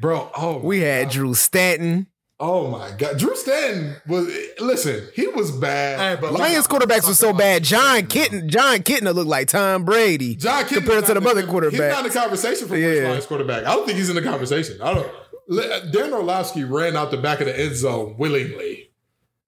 [0.00, 1.12] bro, oh We had God.
[1.12, 2.08] Drew Stanton.
[2.40, 4.26] Oh my god, Drew Stanton was.
[4.58, 6.00] Listen, he was bad.
[6.00, 7.62] Hey, but Lions quarterbacks were so bad.
[7.62, 10.34] Jon Kitna, Jon Kitna looked like Tom Brady.
[10.36, 11.72] Jon Kitna compared to the other quarterback.
[11.80, 12.88] He's not in the conversation for Yeah.
[12.94, 13.66] first Lions quarterback.
[13.66, 14.80] I don't think he's in the conversation.
[14.82, 15.92] I don't.
[15.92, 18.90] Dan Orlovsky ran out the back of the end zone willingly,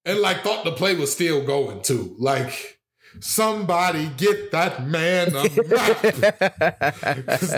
[0.04, 2.14] and like thought the play was still going too.
[2.18, 2.71] Like
[3.20, 6.02] somebody get that man a map.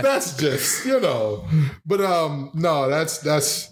[0.02, 1.46] that's just you know.
[1.86, 3.70] But um, no, that's that's.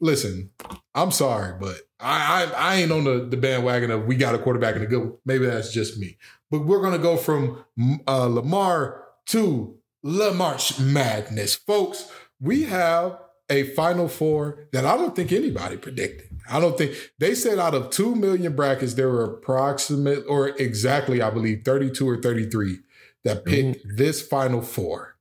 [0.00, 0.50] Listen,
[0.94, 4.38] I'm sorry, but I I, I ain't on the, the bandwagon of we got a
[4.38, 5.12] quarterback in a good.
[5.24, 6.18] Maybe that's just me.
[6.50, 7.64] But we're gonna go from
[8.06, 12.10] uh, Lamar to Lamarch madness, folks.
[12.40, 13.18] We have
[13.48, 16.31] a Final Four that I don't think anybody predicted.
[16.52, 21.22] I don't think they said out of two million brackets there were approximate or exactly,
[21.22, 22.78] I believe, thirty-two or thirty-three
[23.24, 23.96] that picked mm-hmm.
[23.96, 25.16] this Final Four.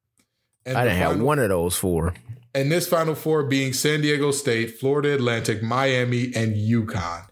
[0.66, 2.14] And I didn't have one of those four.
[2.54, 7.28] and this Final Four being San Diego State, Florida Atlantic, Miami, and UConn.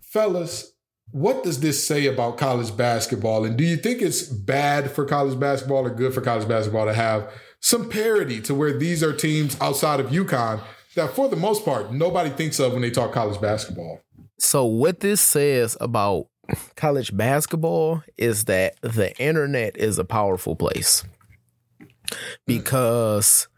[0.00, 0.72] Fellas,
[1.10, 3.44] what does this say about college basketball?
[3.44, 6.94] And do you think it's bad for college basketball or good for college basketball to
[6.94, 10.62] have some parity to where these are teams outside of UConn
[10.96, 14.00] that, for the most part, nobody thinks of when they talk college basketball?
[14.38, 16.28] So what this says about
[16.76, 21.04] college basketball is that the internet is a powerful place.
[22.46, 23.48] Because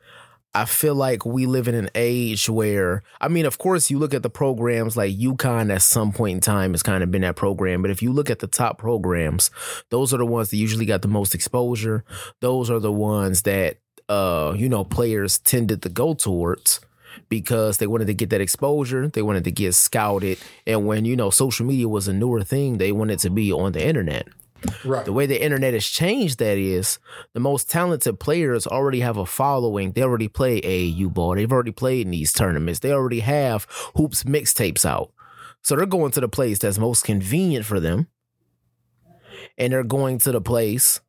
[0.55, 4.15] I feel like we live in an age where I mean, of course, you look
[4.15, 7.37] at the programs like UConn at some point in time has kind of been that
[7.37, 7.83] program.
[7.83, 9.51] But if you look at the top programs,
[9.91, 12.05] those are the ones that usually got the most exposure.
[12.41, 16.81] Those are the ones that uh, you know, players tended to go towards
[17.29, 19.09] because they wanted to get that exposure.
[19.09, 20.39] They wanted to get scouted.
[20.67, 23.73] And when, you know, social media was a newer thing, they wanted to be on
[23.73, 24.29] the internet.
[24.85, 25.05] Right.
[25.05, 26.99] The way the internet has changed that is
[27.33, 29.93] the most talented players already have a following.
[29.93, 31.35] They already play AAU ball.
[31.35, 32.81] They've already played in these tournaments.
[32.81, 35.13] They already have hoops mixtapes out.
[35.63, 38.09] So they're going to the place that's most convenient for them.
[39.57, 41.01] And they're going to the place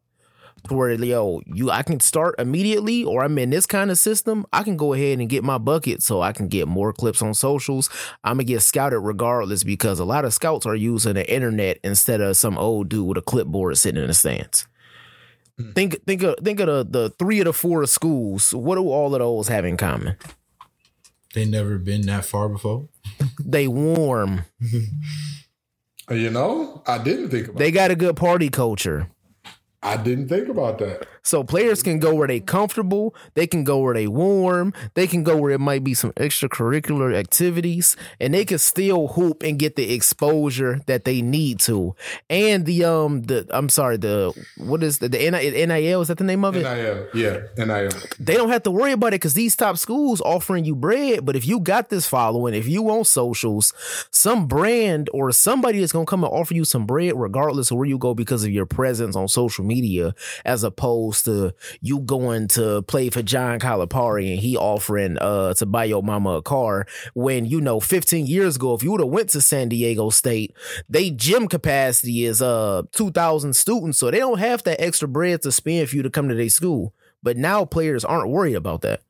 [0.69, 4.63] where yo, you I can start immediately or I'm in this kind of system, I
[4.63, 7.89] can go ahead and get my bucket so I can get more clips on socials.
[8.23, 12.21] I'm gonna get scouted regardless because a lot of scouts are using the internet instead
[12.21, 14.67] of some old dude with a clipboard sitting in the stands.
[15.57, 15.71] Hmm.
[15.71, 18.53] Think think of think of the, the three of the four schools.
[18.53, 20.17] What do all of those have in common?
[21.33, 22.89] They never been that far before.
[23.43, 24.43] They warm.
[26.09, 29.09] You know, I didn't think about They got a good party culture.
[29.81, 31.07] I didn't think about that.
[31.29, 35.21] So players can go where they comfortable, they can go where they warm, they can
[35.23, 39.75] go where it might be some extracurricular activities, and they can still hoop and get
[39.75, 41.95] the exposure that they need to.
[42.31, 46.23] And the um the I'm sorry, the what is the, the NIL is that the
[46.23, 46.63] name of it?
[46.63, 47.91] NIL, yeah, NIL.
[48.19, 51.27] they don't have to worry about it because these top schools offering you bread.
[51.27, 53.71] But if you got this following, if you on socials,
[54.09, 57.87] some brand or somebody is gonna come and offer you some bread, regardless of where
[57.87, 62.81] you go, because of your presence on social media, as opposed to you going to
[62.83, 66.85] play for John Calipari and he offering uh to buy your mama a car.
[67.13, 70.55] When you know, 15 years ago, if you would have went to San Diego State,
[70.89, 75.51] they gym capacity is uh 2,000 students, so they don't have that extra bread to
[75.51, 76.93] spend for you to come to their school.
[77.21, 79.01] But now players aren't worried about that.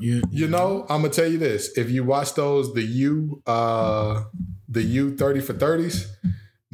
[0.00, 4.24] You, You know, I'm gonna tell you this: if you watch those, the U, uh,
[4.68, 6.08] the U thirty for thirties,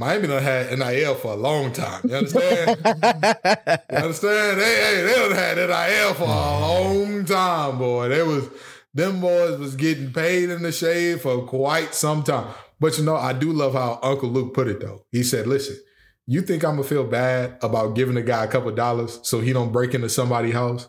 [0.01, 2.01] Miami done had NIL for a long time.
[2.09, 2.81] You understand?
[2.83, 4.59] you understand?
[4.59, 8.09] They, hey, they done had NIL for a long time, boy.
[8.09, 8.49] They was
[8.95, 12.55] them boys was getting paid in the shade for quite some time.
[12.81, 15.05] But you know, I do love how Uncle Luke put it though.
[15.13, 15.77] He said, "Listen,
[16.27, 19.53] you think I'm gonna feel bad about giving a guy a couple dollars so he
[19.53, 20.89] don't break into somebody's house?"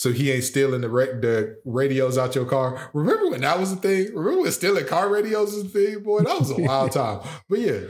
[0.00, 2.90] So he ain't stealing the ra- the radios out your car.
[2.94, 4.14] Remember when that was a thing?
[4.14, 6.20] Remember when stealing car radios was a thing, boy?
[6.20, 7.20] That was a wild time.
[7.50, 7.80] But yeah,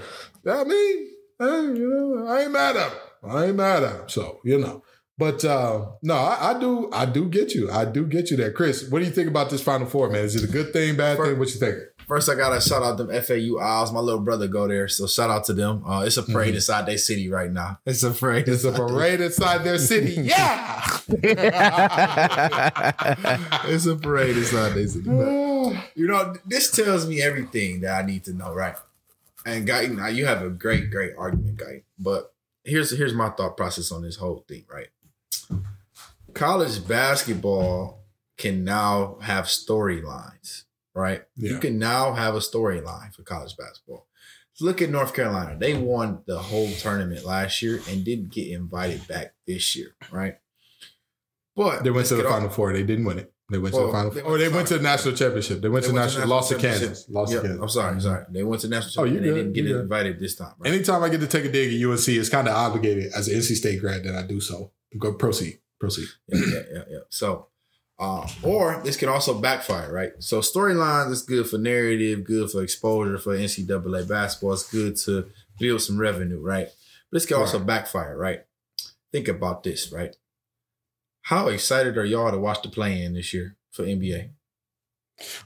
[0.49, 2.99] I mean, hey, you know, I ain't mad at him.
[3.29, 4.09] I ain't mad at him.
[4.09, 4.83] So you know,
[5.19, 7.71] but uh, no, I, I do, I do get you.
[7.71, 8.89] I do get you there, Chris.
[8.89, 10.25] What do you think about this Final Four, man?
[10.25, 11.39] Is it a good thing, bad thing?
[11.39, 11.77] What you think?
[12.09, 13.93] First, I gotta shout out them FAU Owls.
[13.93, 15.85] My little brother go there, so shout out to them.
[15.87, 16.57] Uh, it's a parade Mhm.
[16.57, 17.79] inside their city right now.
[17.87, 18.49] It's a parade.
[18.49, 20.15] It's a parade inside their city.
[20.23, 20.83] Yeah.
[23.67, 25.09] it's a parade inside their city.
[25.09, 28.75] But, you know, this tells me everything that I need to know, right?
[29.47, 31.83] And guy, now you have a great, great argument, guy.
[31.99, 34.89] But here's here's my thought process on this whole thing, right?
[36.35, 38.05] College basketball
[38.37, 41.23] can now have storylines, right?
[41.37, 41.53] Yeah.
[41.53, 44.07] You can now have a storyline for college basketball.
[44.61, 45.57] Look at North Carolina.
[45.59, 50.37] They won the whole tournament last year and didn't get invited back this year, right?
[51.57, 52.73] But They went to the get off- Final Four.
[52.75, 53.33] They didn't win it.
[53.51, 55.61] They went to the Final they Or they to went to the national championship.
[55.61, 56.29] They went They to went national.
[56.29, 56.57] Lost to.
[56.59, 57.07] Kansas.
[57.09, 57.63] Lost Yeah, to Kansas.
[57.63, 58.25] I'm sorry, sorry.
[58.31, 59.81] They went to national Oh, you championship and they didn't get good.
[59.83, 60.55] invited this time.
[60.59, 60.73] Right?
[60.73, 63.35] Anytime I get to take a dig at UNC, it's kind of obligated as an
[63.35, 64.73] NC State grad that I do so.
[64.99, 65.59] Go proceed.
[65.79, 66.07] Proceed.
[66.29, 66.99] yeah, yeah, yeah, yeah.
[67.11, 67.49] So,
[67.99, 70.13] uh, or this can also backfire, right?
[70.21, 74.53] So storylines is good for narrative, good for exposure for NCAA basketball.
[74.55, 75.27] It's good to
[75.59, 76.69] build some revenue, right?
[77.11, 77.67] But this can also Right.
[77.67, 78.41] backfire, right?
[79.13, 80.15] Think about this, right?
[81.23, 84.31] How excited are y'all to watch the play in this year for NBA?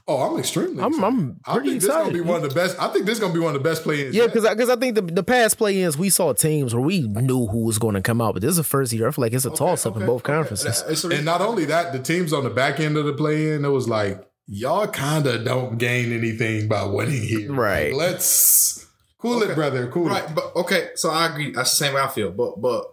[0.07, 0.81] Oh, I'm extremely.
[0.81, 1.05] I'm, excited.
[1.05, 2.13] I'm I pretty think this is gonna excited.
[2.13, 2.79] be one of the best.
[2.79, 4.15] I think this is gonna be one of the best plays.
[4.15, 7.47] Yeah, because because I think the the past play-ins we saw teams where we knew
[7.47, 9.07] who was going to come out, but this is the first year.
[9.07, 11.03] I feel like it's a toss up in both conferences.
[11.03, 13.69] And not only that, the teams on the back end of the play in, it
[13.69, 17.51] was like y'all kind of don't gain anything by winning here.
[17.51, 17.91] Right.
[17.93, 19.51] Like, let's cool Okay.
[19.51, 19.87] it, brother.
[19.89, 20.05] Cool.
[20.07, 20.35] Right, it.
[20.35, 21.51] but okay, so I agree.
[21.51, 22.31] That's the same way I feel.
[22.31, 22.85] But but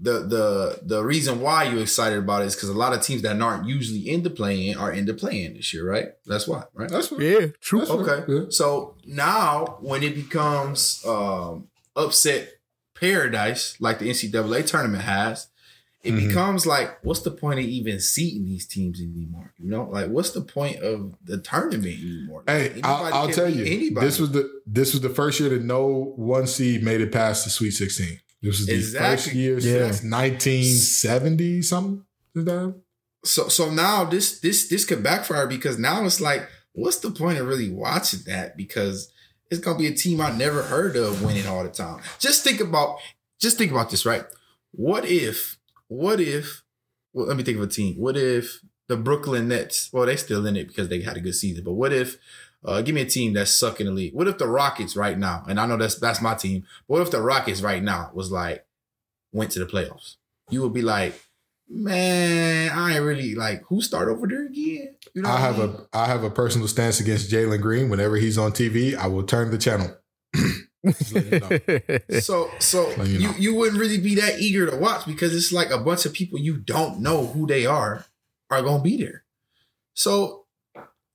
[0.00, 3.22] the the the reason why you're excited about it is because a lot of teams
[3.22, 6.08] that aren't usually in the playing are in the playing this year, right?
[6.26, 6.88] That's why, right?
[6.90, 7.80] That's what, Yeah, true.
[7.80, 8.32] That's Okay.
[8.32, 8.40] yeah.
[8.50, 12.54] So now when it becomes um upset
[12.98, 15.48] paradise like the NCAA tournament has,
[16.02, 16.28] it Mhm.
[16.28, 19.52] becomes like, what's the point of even seating these teams anymore?
[19.58, 22.42] You know, like what's the point of the tournament anymore?
[22.46, 24.06] Hey, Anybody I'll, I'll tell you, anybody.
[24.06, 27.44] this was the this was the first year that no one seed made it past
[27.44, 28.18] the Sweet Sixteen.
[28.44, 29.16] This was the Exactly.
[29.16, 29.90] first year Yeah.
[29.90, 32.04] since 1970 something.
[32.34, 32.74] Is that?
[33.24, 37.38] so so now this this this could backfire because now it's like what's the point
[37.38, 39.10] of really watching that because
[39.50, 42.02] it's gonna be a team I never heard of winning all the time.
[42.18, 42.98] Just think about
[43.40, 44.24] just think about this, right?
[44.72, 45.56] What if
[45.88, 46.62] what if
[47.14, 47.94] well, let me think of a team.
[47.96, 51.34] What if the Brooklyn Nets, well, they still in it because they had a good
[51.36, 52.18] season, but what if
[52.64, 54.14] uh, give me a team that's sucking the league.
[54.14, 57.02] What if the Rockets right now, and I know that's that's my team, but what
[57.02, 58.64] if the Rockets right now was like
[59.32, 60.16] went to the playoffs?
[60.50, 61.20] You would be like,
[61.68, 64.96] man, I ain't really like who start over there again.
[65.14, 65.76] You know, I what have mean?
[65.92, 67.88] a I have a personal stance against Jalen Green.
[67.88, 69.94] Whenever he's on TV, I will turn the channel.
[70.84, 72.20] You know.
[72.20, 73.34] so so Let you you, know.
[73.38, 76.38] you wouldn't really be that eager to watch because it's like a bunch of people
[76.38, 78.04] you don't know who they are
[78.50, 79.24] are gonna be there.
[79.94, 80.43] So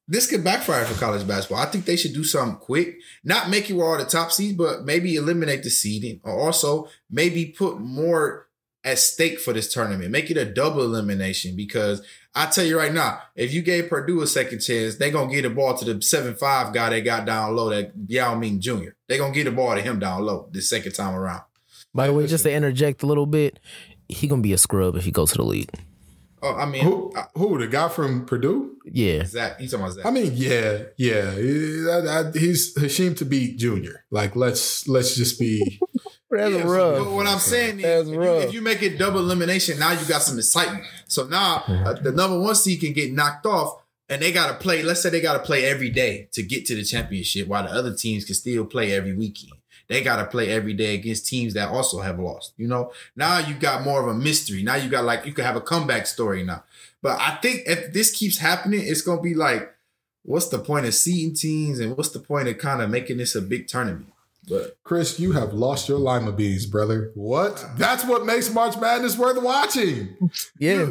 [0.09, 1.59] this could backfire for college basketball.
[1.59, 4.83] I think they should do something quick, not make you all the top seeds, but
[4.83, 8.47] maybe eliminate the seeding, or also maybe put more
[8.83, 10.09] at stake for this tournament.
[10.09, 14.21] Make it a double elimination because I tell you right now, if you gave Purdue
[14.21, 17.25] a second chance, they gonna get the ball to the seven five guy they got
[17.25, 18.91] down low, that Yao Ming Jr.
[19.07, 21.43] They gonna get the ball to him down low the second time around.
[21.93, 23.59] By the way, just to interject a little bit,
[24.07, 25.69] he gonna be a scrub if he goes to the league.
[26.41, 27.11] Oh, I mean, Who?
[27.15, 27.57] uh, Who?
[27.59, 28.77] The guy from Purdue?
[28.85, 29.59] Yeah, Zach.
[29.59, 30.05] He's talking about Zach.
[30.05, 31.31] I mean, yeah, yeah.
[31.35, 34.05] I- I- He's Hasheem Thabeet Junior.
[34.09, 35.79] Like, let's let's just be.
[36.31, 37.03] that's Yeah, rough.
[37.05, 38.43] But what I'm saying is, That's if you, rough.
[38.43, 40.85] if you make it double elimination, now you got some excitement.
[41.07, 44.53] So now uh, the number one seed can get knocked off, and they got to
[44.53, 44.81] play.
[44.83, 47.69] Let's say they got to play every day to get to the championship, while the
[47.71, 49.53] other teams can still play every weekend.
[49.89, 52.53] They got to play every day against teams that also have lost.
[52.57, 54.61] You know, now you got more of a mystery.
[54.61, 56.63] Now you got like you could have a comeback story now.
[57.01, 59.73] But I think if this keeps happening, it's gonna be like,
[60.23, 63.33] what's the point of seeding teams, and what's the point of kind of making this
[63.35, 64.13] a big tournament?
[64.47, 67.11] But Chris, you have lost your lima bees, brother.
[67.15, 67.63] What?
[67.65, 67.73] Ah.
[67.77, 70.17] That's what makes March Madness worth watching.
[70.59, 70.89] Yeah,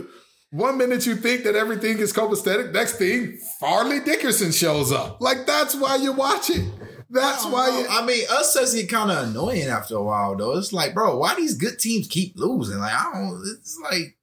[0.51, 5.21] One minute you think that everything is copacetic, next thing Fairleigh Dickinson shows up.
[5.21, 6.73] Like that's why you're watching.
[7.11, 7.87] That's why you.
[7.89, 10.59] I mean, us says it kind of annoying after a while, though.
[10.59, 12.79] It's like, bro, why these good teams keep losing?
[12.79, 13.43] Like, I don't.
[13.57, 14.17] It's like,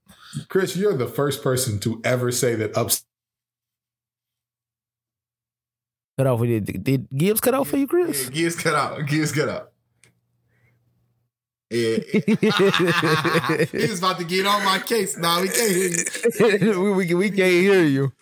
[0.50, 3.04] Chris, you're the first person to ever say that ups.
[6.18, 6.42] cut off.
[6.42, 8.30] Did, did Gibbs cut off for you, yeah, Chris?
[8.30, 9.72] gears cut out, gears cut out.
[11.72, 12.20] Yeah, he
[13.88, 15.18] was about to get on my case.
[15.18, 16.06] Nah, we can't hear you.
[16.82, 18.14] we, we, we can't hear you.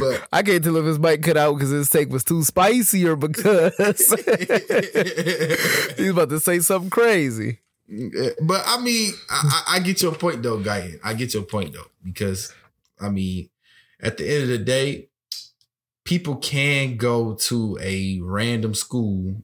[0.00, 3.06] But I can't tell if his mic cut out because his take was too spicy
[3.06, 3.76] or because
[5.96, 7.58] he's about to say something crazy.
[8.40, 10.94] but I mean, I, I get your point though, guy.
[11.04, 12.54] I get your point though because
[12.98, 13.50] I mean,
[14.00, 15.10] at the end of the day,
[16.04, 19.42] people can go to a random school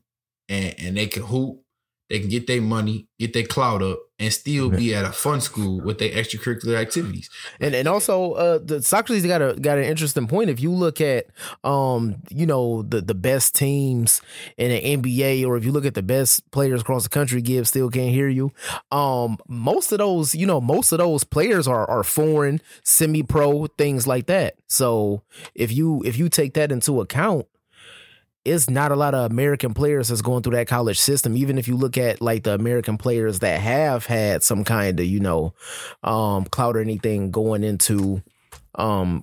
[0.49, 1.63] and and they can hoop,
[2.11, 5.41] they can get their money, get their clout up, and still be at a fun
[5.41, 7.31] school with their extracurricular activities.
[7.61, 10.51] And and also uh the Socrates got a got an interesting point.
[10.51, 11.27] If you look at
[11.65, 14.21] um, you know, the the best teams
[14.59, 17.69] in the NBA or if you look at the best players across the country, Gibbs
[17.71, 18.53] still can't hear you.
[18.91, 23.67] Um, most of those, you know, most of those players are are foreign, semi pro,
[23.79, 24.57] things like that.
[24.67, 25.23] So
[25.55, 27.47] if you if you take that into account,
[28.45, 31.37] it's not a lot of American players that's going through that college system.
[31.37, 35.07] Even if you look at like the American players that have had some kind of,
[35.07, 35.53] you know,
[36.03, 38.23] um, clout or anything going into,
[38.77, 39.23] um,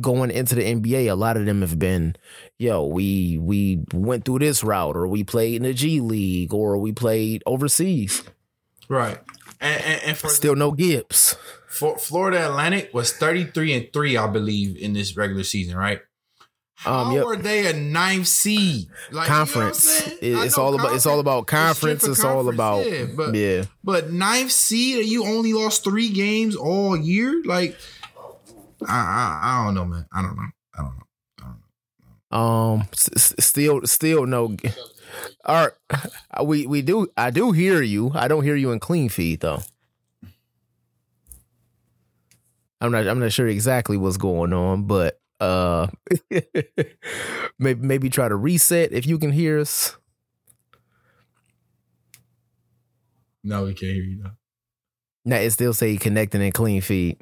[0.00, 2.16] going into the NBA, a lot of them have been,
[2.58, 6.76] yo, we we went through this route, or we played in the G League, or
[6.78, 8.24] we played overseas.
[8.88, 9.18] Right.
[9.60, 11.36] And, and, and for Still no Gibbs.
[11.68, 16.00] for Florida Atlantic was 33 and 3, I believe, in this regular season, right?
[16.78, 17.24] How Um, yep.
[17.26, 18.86] are they a ninth seed?
[19.10, 19.84] Like, Conference.
[19.84, 20.36] You know what I'm saying?
[20.42, 20.92] It- it's know all about.
[20.94, 22.04] It's all about conference.
[22.06, 22.86] It's all about.
[22.88, 23.64] yeah, but yeah.
[23.82, 27.42] but ninth seed, and you only lost three games all year.
[27.44, 27.76] Like,
[28.86, 30.06] I I, I don't know, man.
[30.12, 30.42] I don't know.
[30.74, 30.94] I don't
[32.32, 32.38] know.
[32.38, 34.54] Um, s- s- still, still no.
[35.44, 36.02] All right,
[36.44, 37.08] we we do.
[37.16, 38.12] I do hear you.
[38.14, 39.62] I don't hear you in clean feed though.
[42.80, 43.08] I'm not.
[43.08, 45.86] I'm not sure exactly what's going on, but uh,
[47.58, 49.96] maybe maybe try to reset if you can hear us.
[53.44, 54.32] No, we can't hear you now.
[55.24, 57.18] Now it still say connecting in clean feed.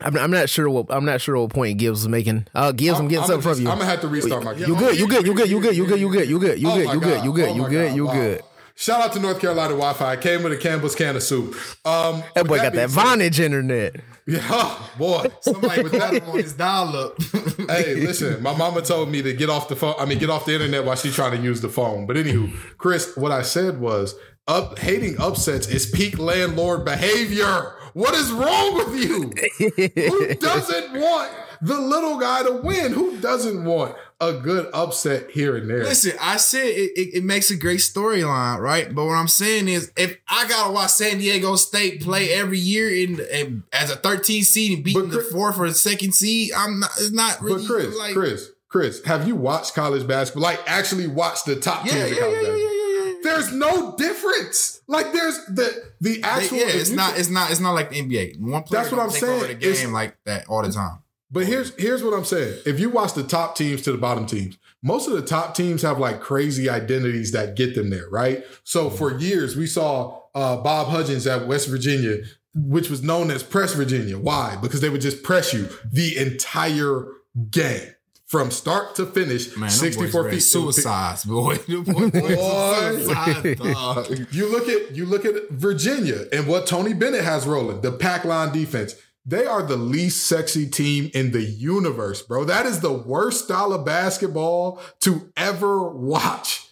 [0.00, 2.46] I'm, I'm not sure what I'm not sure what point Gibbs was making.
[2.54, 3.68] Uh, Gibbs, I'm, getting I'm something from you.
[3.68, 4.52] I'm gonna have to restart my.
[4.52, 4.98] You good?
[4.98, 5.26] You good?
[5.26, 5.48] You good?
[5.48, 5.76] You good?
[5.76, 6.00] You good?
[6.00, 6.28] You good?
[6.28, 6.58] You good?
[6.60, 6.94] You Oh good?
[6.94, 7.24] You good?
[7.24, 7.48] You good?
[7.48, 7.96] Oh You good?
[7.96, 8.42] You good?
[8.76, 8.78] Wow.
[8.78, 10.16] Shout out to North Carolina Wi-Fi.
[10.16, 11.54] Came with a Campbell's can of soup.
[11.86, 13.96] Um, That with boy got that said- Vonage internet.
[14.26, 15.26] Yeah, oh, boy.
[15.40, 17.14] Somebody put that on his dial up.
[17.70, 19.94] hey, listen, my mama told me to get off the phone.
[19.98, 22.06] I mean, get off the internet while she's trying to use the phone.
[22.06, 24.14] But anywho, Chris, what I said was
[24.48, 27.72] up hating upsets is peak landlord behavior.
[27.94, 29.30] What is wrong with you?
[30.10, 31.30] Who doesn't want
[31.62, 32.92] the little guy to win?
[32.92, 35.84] Who doesn't want a good upset here and there?
[35.84, 38.94] Listen, I said it, it, it makes a great storyline, right?
[38.94, 42.88] But what I'm saying is, if I gotta watch San Diego State play every year
[42.88, 46.52] in, in as a 13 seed and beating But the Chris- fourth or second seed,
[46.56, 46.90] I'm not.
[46.98, 47.66] It's not really.
[47.66, 50.42] But Chris, like, Chris, Chris, have you watched college basketball?
[50.44, 52.72] Like actually watched the top yeah, teams yeah, yeah, college yeah, yeah, basketball?
[52.72, 53.12] yeah, yeah.
[53.22, 54.80] There's no difference.
[54.88, 56.58] Like there's the the They- actual.
[56.58, 57.10] yeah, it's not.
[57.12, 57.50] can- It's not.
[57.50, 58.40] It's not like the NBA.
[58.40, 59.32] One player That's what I'm saying.
[59.36, 60.98] over the It's- game like that all the time.
[61.30, 62.60] But here's here's what I'm saying.
[62.66, 65.82] If you watch the top teams to the bottom teams, most of the top teams
[65.82, 68.44] have like crazy identities that get them there, right?
[68.64, 72.18] So for years we saw uh, Bob Huggins at West Virginia,
[72.54, 74.18] which was known as Press Virginia.
[74.18, 74.56] Why?
[74.62, 77.06] Because they would just press you the entire
[77.50, 77.90] game
[78.26, 80.40] from start to finish, Man, 64 boys feet.
[80.40, 81.56] suicides, boy.
[81.68, 82.10] Boy.
[82.10, 84.26] suicides, dog.
[84.32, 88.24] You look at you look at Virginia and what Tony Bennett has rolling, the pack
[88.24, 88.94] line defense.
[89.28, 92.44] They are the least sexy team in the universe, bro.
[92.44, 96.62] That is the worst style of basketball to ever watch.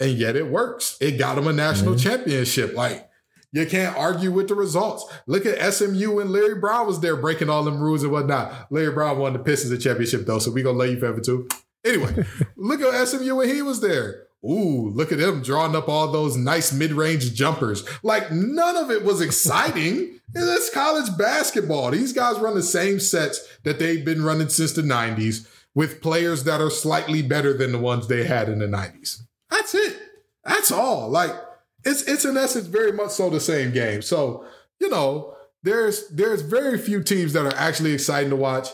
[0.00, 0.96] and yet it works.
[1.00, 2.08] It got them a national Mm-hmm.
[2.08, 2.74] championship.
[2.74, 3.08] Like
[3.52, 5.04] you can't argue with the results.
[5.26, 8.68] Look at SMU when Larry Brown was there breaking all them rules and whatnot.
[8.70, 11.48] Larry Brown won the Pistons a championship though, so we gonna lay you forever too.
[11.84, 12.24] Anyway,
[12.56, 14.27] look at SMU when he was there.
[14.44, 17.84] Ooh, look at him drawing up all those nice mid-range jumpers.
[18.02, 20.14] Like none of it was exciting.
[20.34, 21.90] It's college basketball.
[21.90, 26.44] These guys run the same sets that they've been running since the 90s with players
[26.44, 29.22] that are slightly better than the ones they had in the 90s.
[29.48, 29.96] That's it.
[30.44, 31.08] That's all.
[31.08, 31.30] Like
[31.82, 34.02] it's it's in essence very much so the same game.
[34.02, 34.44] So,
[34.78, 38.68] you know, there's there's very few teams that are actually exciting to watch.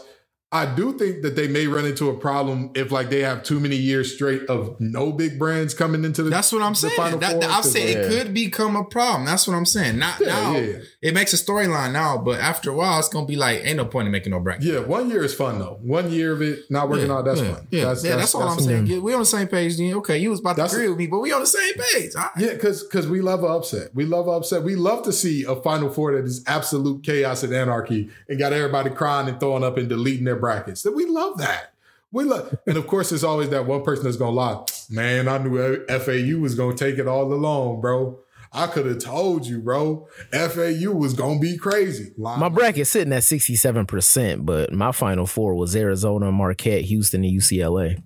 [0.55, 3.59] I do think that they may run into a problem if like they have too
[3.59, 6.95] many years straight of no big brands coming into the That's what I'm saying.
[7.19, 9.27] That, that- I'm saying it could become a problem.
[9.27, 9.99] That's what I'm saying.
[9.99, 10.57] Not Yeah, now.
[10.57, 10.77] yeah.
[11.03, 13.85] It makes a storyline now, but after a while, it's gonna be like, ain't no
[13.85, 14.63] point in making no bracket.
[14.63, 15.79] Yeah, one year is fun though.
[15.83, 17.67] One year of it not working out, that's fun.
[17.73, 18.87] Yeah, that's, yeah, that's, all I'm saying.
[18.87, 19.77] Yeah, we on the same page.
[19.77, 21.75] Then okay, you was about to That's- agree with me, but we on the same
[21.75, 22.15] page.
[22.15, 22.31] Right.
[22.39, 23.93] Yeah, because because we love an upset.
[23.93, 24.63] We love upset.
[24.63, 28.53] We love to see a Final Four that is absolute chaos and anarchy and got
[28.53, 30.83] everybody crying and throwing up and deleting their brackets.
[30.83, 31.73] That we love that.
[32.13, 34.63] We love, and of course, there's always that one person that's gonna lie.
[34.91, 38.21] Man, I knew FAU was gonna take it all along, bro.
[38.53, 40.07] I could have told you, bro.
[40.31, 42.13] FAU was gonna be crazy.
[42.19, 42.37] Lie.
[42.37, 48.03] My bracket sitting at 67%, but my final four was Arizona, Marquette, Houston, and UCLA.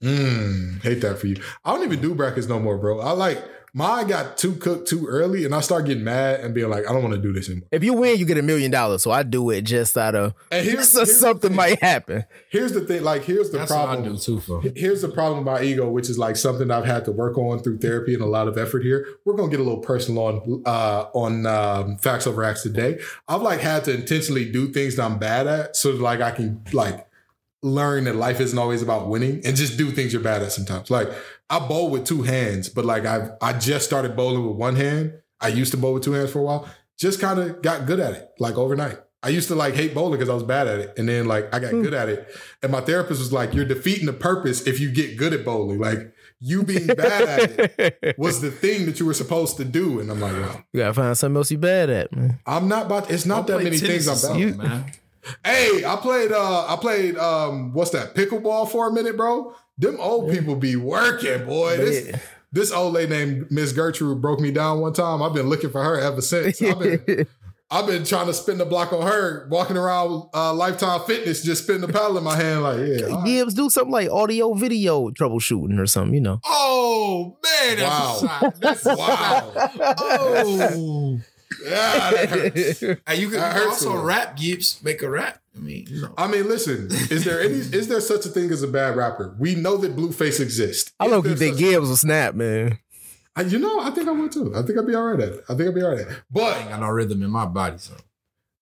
[0.00, 1.36] Mm, hate that for you.
[1.64, 3.00] I don't even do brackets no more, bro.
[3.00, 3.44] I like
[3.74, 6.92] mine got too cooked too early, and I start getting mad and being like, I
[6.92, 7.68] don't want to do this anymore.
[7.72, 9.02] If you win, you get a million dollars.
[9.02, 12.24] So I do it just out of And here's- so here's something might happen.
[12.50, 14.02] Here's the thing, like here's the That's problem.
[14.02, 14.62] what I do too, for.
[14.76, 17.60] Here's the problem with my ego, which is like something I've had to work on
[17.60, 19.06] through therapy and a lot of effort here.
[19.24, 23.00] We're gonna get a little personal on uh on um, facts over acts today.
[23.28, 26.30] I've like had to intentionally do things that I'm bad at so that, like I
[26.32, 27.06] can like
[27.64, 30.90] learn that life isn't always about winning and just do things you're bad at sometimes.
[30.90, 31.08] Like
[31.52, 35.12] I bowl with two hands, but like I've I just started bowling with one hand.
[35.40, 36.68] I used to bowl with two hands for a while.
[36.98, 38.98] Just kind of got good at it, like overnight.
[39.24, 40.98] I used to like hate bowling because I was bad at it.
[40.98, 42.26] And then like I got good at it.
[42.62, 45.78] And my therapist was like, You're defeating the purpose if you get good at bowling.
[45.78, 50.00] Like you being bad at it was the thing that you were supposed to do.
[50.00, 52.40] And I'm like, well, You gotta find something else you bad at, man.
[52.46, 54.56] I'm not about it's not that many things or I'm bad at.
[54.58, 54.92] man.
[55.44, 59.54] Hey, I played uh I played um what's that pickleball for a minute, bro.
[59.78, 61.76] Them old people be working, boy.
[61.78, 62.18] This Yeah.
[62.52, 65.22] this old lady named Miss Gertrude broke me down one time.
[65.22, 66.60] I've been looking for her ever since.
[66.62, 67.26] I've been
[67.70, 71.62] I've been trying to spin the block on her, walking around uh, Lifetime Fitness, just
[71.62, 73.06] spinning the paddle in my hand, like yeah.
[73.06, 73.24] all right.
[73.24, 76.38] Gibbs, do something like audio video troubleshooting or something, you know.
[76.44, 78.38] Oh man, that's Wow.
[78.42, 78.52] a.
[78.60, 79.52] That's Wow.
[79.98, 81.20] oh.
[81.64, 82.80] Yeah, that hurts.
[83.06, 84.04] Hey, you can That hurts a also little.
[84.04, 85.40] rap Gibbs, make a rap.
[85.56, 86.14] I mean, you know.
[86.16, 89.36] I mean, listen, is there any is there such a thing as a bad rapper?
[89.38, 90.92] We know that Blueface exists.
[90.98, 92.78] I Is don't there think such- Gibbs will snap, man.
[93.36, 94.52] I- you know, I think I would too.
[94.54, 95.44] I think I'd be all right at it.
[95.48, 96.18] I think I'd be all right at it.
[96.30, 97.94] But I ain't got no rhythm in my body, so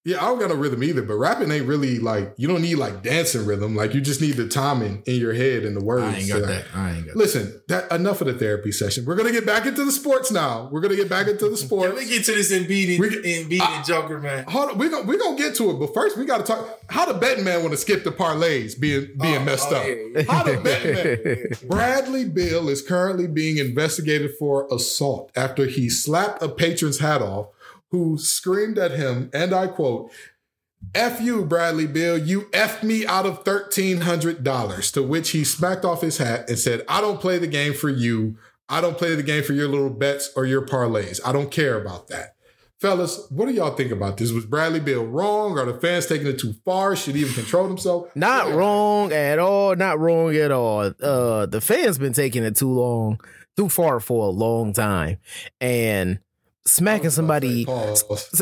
[0.03, 2.77] Yeah, I don't got no rhythm either, but rapping ain't really like you don't need
[2.77, 3.77] like dancing rhythm.
[3.77, 6.05] Like you just need the timing in your head and the words.
[6.05, 6.65] I ain't got that.
[6.75, 7.17] I ain't got that.
[7.17, 9.05] Listen, that enough of the therapy session.
[9.05, 10.71] We're gonna get back into the sports now.
[10.73, 11.57] We're gonna get back into the that.
[11.67, 11.95] sports.
[11.95, 14.45] Let me get to this Embiid and, Embiid and Joker, man.
[14.49, 17.05] Hold on, we're gonna we're gonna get to it, but first we gotta talk how
[17.05, 19.87] the betting man want to skip the parlays being being Oh, messed oh, up.
[19.87, 20.23] yeah, yeah.
[20.33, 26.43] How the betting man Bradley Beal is currently being investigated for assault after he slapped
[26.43, 27.49] a patron's hat off
[27.91, 30.11] who screamed at him, and I quote,
[30.95, 34.93] F you, Bradley Beal, you F me out of $1,300.
[34.93, 37.89] To which he smacked off his hat and said, I don't play the game for
[37.91, 38.37] you.
[38.69, 41.21] I don't play the game for your little bets or your parlays.
[41.25, 42.35] I don't care about that.
[42.81, 44.31] Fellas, what do y'all think about this?
[44.33, 45.59] Was Bradley Beal wrong?
[45.59, 46.97] Are the fans taking it too far?
[46.97, 48.09] Should he even control himself?
[48.15, 48.55] Not Yeah.
[48.55, 49.77] wrong at all.
[49.77, 50.93] Not wrong at all.
[51.03, 53.21] Uh, the fans been taking it too long,
[53.55, 55.19] too far for a long time,
[55.61, 56.21] and
[56.67, 57.65] smacking somebody.
[57.65, 58.05] Pause.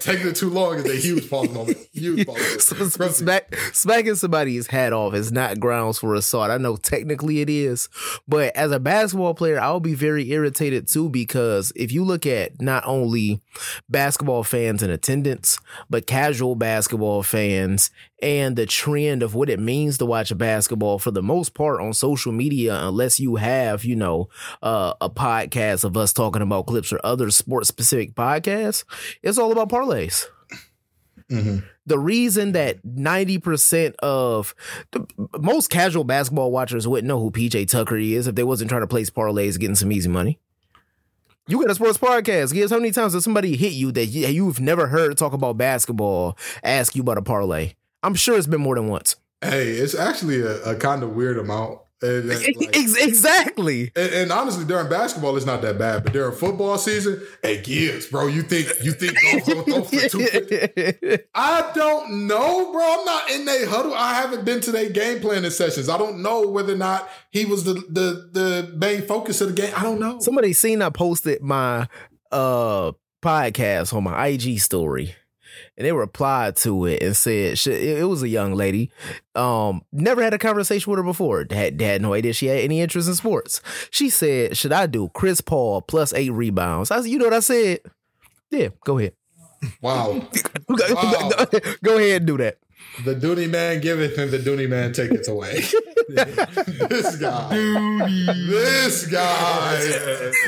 [0.00, 1.78] Taking it too long is a huge pause moment.
[1.92, 2.98] Huge pause.
[2.98, 3.14] moment.
[3.14, 6.50] Smack, smacking somebody's hat off is not grounds for assault.
[6.50, 7.88] I know technically it is,
[8.28, 12.60] but as a basketball player, I'll be very irritated too because if you look at
[12.60, 13.42] not only
[13.88, 15.58] basketball fans in attendance,
[15.90, 17.90] but casual basketball fans
[18.22, 21.92] and the trend of what it means to watch basketball for the most part on
[21.92, 24.28] social media, unless you have, you know,
[24.62, 28.84] uh, a podcast of us talking about clips or other sports specific podcasts,
[29.22, 30.26] it's all about parlays
[31.30, 31.64] Mhm.
[31.84, 34.54] the reason that 90% of
[34.92, 35.04] the,
[35.40, 38.86] most casual basketball watchers wouldn't know who PJ Tucker is if they wasn't trying to
[38.86, 40.38] place parlays getting some easy money.
[41.48, 42.52] You got a sports podcast.
[42.52, 45.56] Guess how many times does somebody hit you that you- you've never heard talk about
[45.56, 47.74] basketball ask you about a parlay?
[48.02, 49.14] I'm sure it's been more than once.
[49.40, 51.78] Hey, it's actually a, a kind of weird amount.
[52.02, 53.90] And, like- exactly.
[53.96, 56.04] and, and honestly, during basketball, it's not that bad.
[56.04, 58.26] But during football season, it gives, bro.
[58.26, 61.18] You think you think Goff gonna throw for two?
[61.34, 62.82] I don't know, bro.
[62.82, 63.94] I'm not in their huddle.
[63.94, 65.88] I haven't been to their game planning sessions.
[65.88, 69.54] I don't know whether or not he was the the the main focus of the
[69.62, 69.72] game.
[69.76, 70.18] I don't know.
[70.20, 71.88] Somebody seen I posted my
[72.30, 72.92] uh
[73.22, 75.14] podcast on my IG story.
[75.76, 78.90] And they replied to it and said sh- it it was a young lady.
[79.34, 81.46] Um, never had a conversation with her before.
[81.50, 83.60] Had had no idea she had any interest in sports.
[83.90, 87.34] She said, "Should I do Chris Paul plus eight rebounds?" I said, "You know what
[87.34, 87.80] I said?
[88.50, 89.14] Yeah, go ahead.
[89.82, 90.22] Wow.
[90.68, 91.46] Go-
[91.82, 92.58] go ahead and do that."
[93.04, 95.60] The Dooney man giveth and the Dooney man taketh away.
[96.08, 97.48] this guy.
[98.48, 99.76] This guy.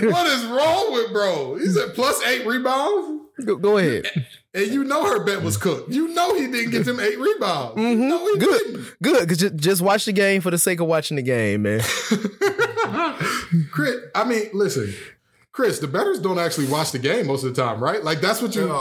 [0.02, 1.56] What is wrong with bro?
[1.56, 3.24] He said plus eight rebounds.
[3.44, 4.06] Go, go ahead.
[4.54, 5.90] And you know her bet was cooked.
[5.90, 7.76] You know he didn't get them eight rebounds.
[7.76, 8.08] You mm-hmm.
[8.08, 9.02] know he Good, didn't.
[9.02, 9.28] good.
[9.28, 11.80] Cause just, just watch the game for the sake of watching the game, man.
[13.70, 14.94] Chris, I mean, listen,
[15.52, 18.02] Chris, the betters don't actually watch the game most of the time, right?
[18.02, 18.66] Like that's what you.
[18.66, 18.76] No,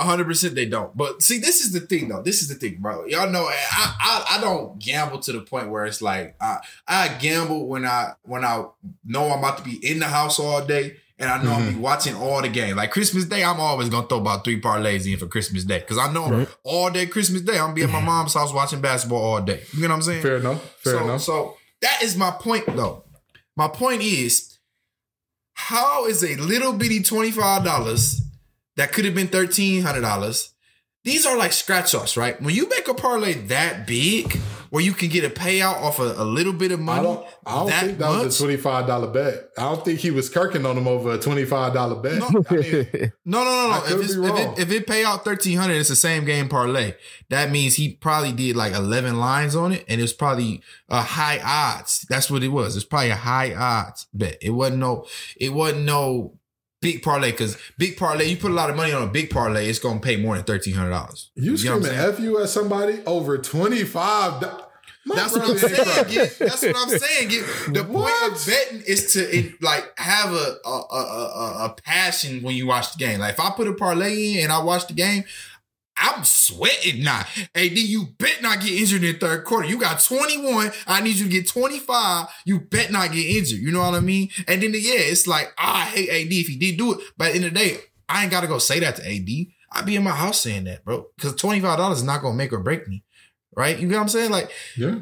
[0.00, 0.94] hundred percent they don't.
[0.96, 2.22] But see, this is the thing, though.
[2.22, 3.06] This is the thing, bro.
[3.06, 7.08] Y'all know I, I I don't gamble to the point where it's like I I
[7.08, 8.66] gamble when I when I
[9.04, 11.72] know I'm about to be in the house all day and I know I'm be
[11.72, 11.82] mm-hmm.
[11.82, 12.76] watching all the game.
[12.76, 15.98] Like Christmas Day, I'm always gonna throw about three parlays in for Christmas Day because
[15.98, 18.06] I know all day Christmas Day I'm gonna be at my mm-hmm.
[18.06, 19.62] mom's house watching basketball all day.
[19.74, 20.22] You know what I'm saying?
[20.22, 20.62] fair enough.
[20.80, 21.20] Fair so, enough.
[21.20, 23.04] So that is my point, though.
[23.56, 24.58] My point is,
[25.52, 28.22] how is a little bitty twenty five dollars
[28.76, 30.54] that could have been thirteen hundred dollars?
[31.04, 32.40] These are like scratch offs, right?
[32.40, 34.38] When you make a parlay that big,
[34.70, 37.26] where you can get a payout off a, a little bit of I money, don't.
[37.44, 38.24] I don't that think that much.
[38.24, 39.50] was a twenty-five dollar bet.
[39.58, 42.22] I don't think he was kirking on him over a twenty-five dollar bet.
[42.22, 43.84] I mean, No, no, no, no.
[43.86, 46.94] If, it's, if, it, if it pay out thirteen hundred, it's the same game parlay.
[47.28, 51.02] That means he probably did like eleven lines on it, and it was probably a
[51.02, 52.06] high odds.
[52.08, 52.76] That's what it was.
[52.76, 54.38] It's probably a high odds bet.
[54.40, 55.06] It wasn't no.
[55.36, 56.34] It wasn't no
[56.80, 58.26] big parlay because big parlay.
[58.26, 60.44] You put a lot of money on a big parlay, it's gonna pay more than
[60.44, 61.30] thirteen hundred dollars.
[61.34, 64.66] you screaming f you at somebody over twenty-five.
[65.06, 66.08] That's what I'm saying.
[66.08, 66.38] Git.
[66.38, 67.28] That's what I'm saying.
[67.30, 67.44] Git.
[67.72, 72.54] The point of betting is to it, like have a, a a a passion when
[72.54, 73.20] you watch the game.
[73.20, 75.24] Like if I put a parlay in and I watch the game,
[76.00, 77.22] I'm sweating now.
[77.54, 79.68] Hey, D, you bet not get injured in the third quarter.
[79.68, 80.72] You got 21.
[80.86, 82.26] I need you to get 25.
[82.46, 83.60] You bet not get injured.
[83.60, 84.30] You know what I mean?
[84.48, 87.00] And then yeah, it's like I hate AD if he did do it.
[87.16, 87.76] But at the end of the day,
[88.08, 89.28] I ain't gotta go say that to AD.
[89.72, 91.06] I'd be in my house saying that, bro.
[91.16, 93.04] Because $25 is not gonna make or break me.
[93.56, 93.78] Right?
[93.78, 94.30] You get what I'm saying?
[94.30, 95.00] Like Yeah.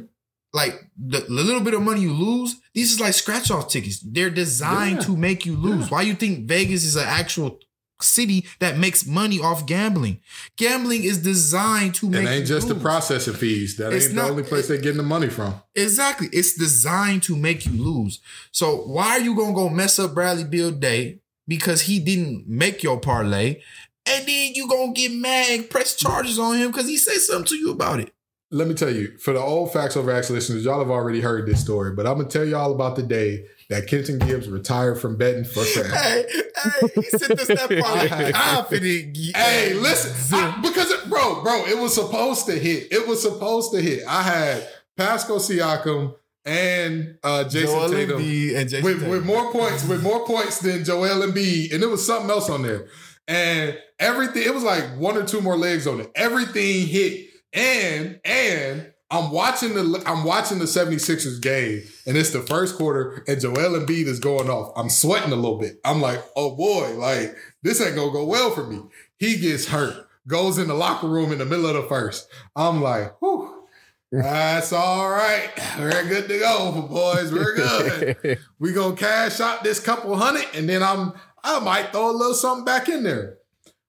[0.53, 4.01] like the, the little bit of money you lose, these is like scratch off tickets.
[4.01, 5.05] They're designed Yeah.
[5.05, 5.85] to make you lose.
[5.85, 5.89] Yeah.
[5.89, 7.61] Why you think Vegas is an actual
[8.01, 10.21] city that makes money off gambling?
[10.57, 12.83] Gambling is designed to make And ain't just the lose.
[12.83, 13.77] processing fees.
[13.77, 15.55] That It's ain't not- the only place they're getting the money from.
[15.75, 16.29] Exactly.
[16.33, 18.21] It's designed to make you lose.
[18.53, 22.83] So why are you gonna go mess up Bradley Beal Day because he didn't make
[22.83, 23.61] your parlay?
[24.07, 27.57] And then you gonna get mad press charges on him because he said something to
[27.57, 28.13] you about it.
[28.51, 31.47] Let me tell you, for the old Facts Over X listeners, y'all have already heard
[31.47, 35.17] this story, but I'm gonna tell y'all about the day that Kenton Gibbs retired from
[35.17, 35.95] betting for forever.
[35.95, 39.17] Hey, hey, he sent us that parlay confident.
[39.37, 42.93] Hey, listen, I- because it, bro, bro, it was supposed to hit.
[42.93, 44.03] It was supposed to hit.
[44.09, 46.15] I had Pascal Siakam
[46.45, 49.11] and uh, Jason Joel Tatum and Jason with, Tatum.
[49.11, 52.63] with more points, with more points than Joel Embiid, and there was something else on
[52.63, 52.89] there,
[53.27, 54.45] and everything.
[54.45, 56.11] It was like one or two more legs on it.
[56.15, 58.93] Everything hit, and and.
[59.11, 63.79] I'm watching the I'm watching the 76ers game and it's the first quarter and Joel
[63.81, 64.73] Embiid is going off.
[64.77, 65.81] I'm sweating a little bit.
[65.85, 68.83] I'm like, oh boy, like this ain't gonna go well for me.
[69.19, 72.29] He gets hurt, goes in the locker room in the middle of the first.
[72.55, 73.65] I'm like, whew,
[74.13, 75.51] that's all right.
[75.79, 77.33] We're good to go, boys.
[77.33, 78.39] We're good.
[78.59, 82.35] we gonna cash out this couple hundred, and then I'm I might throw a little
[82.35, 83.39] something back in there.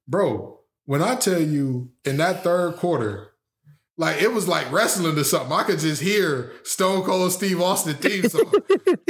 [0.08, 3.29] Bro, when I tell you in that third quarter,
[4.00, 5.52] like it was like wrestling or something.
[5.52, 8.50] I could just hear Stone Cold Steve Austin theme song.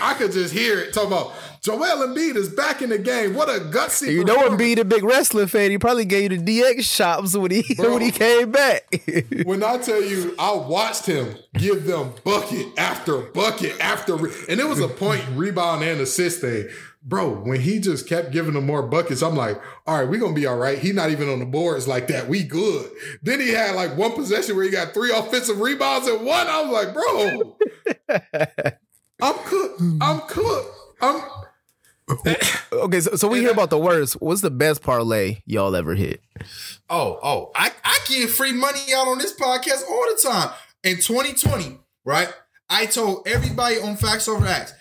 [0.00, 3.34] I could just hear it talking about Joel Embiid is back in the game.
[3.34, 4.12] What a gutsy.
[4.12, 4.48] You know.
[4.48, 5.72] Embiid a big wrestling fan.
[5.72, 7.94] He probably gave you the DX chops when he Bro.
[7.94, 8.88] when he came back.
[9.44, 14.68] When I tell you, I watched him give them bucket after bucket after, and it
[14.68, 16.68] was a point rebound and assist thing.
[17.04, 20.34] Bro, when he just kept giving them more buckets, I'm like, all right, we're gonna
[20.34, 20.78] be all right.
[20.78, 22.28] He's not even on the boards like that.
[22.28, 22.90] We good.
[23.22, 26.46] Then he had like one possession where he got three offensive rebounds and one.
[26.46, 27.56] I was like, bro,
[29.20, 29.82] I'm cooked.
[30.00, 30.76] I'm cooked.
[31.00, 31.22] I'm
[32.72, 34.14] okay, so, so we hear about the worst.
[34.20, 36.20] What's the best parlay y'all ever hit?
[36.90, 40.50] Oh, oh, I, I give free money out on this podcast all the time.
[40.82, 42.32] in 2020, right?
[42.68, 44.74] I told everybody on Facts Over Acts,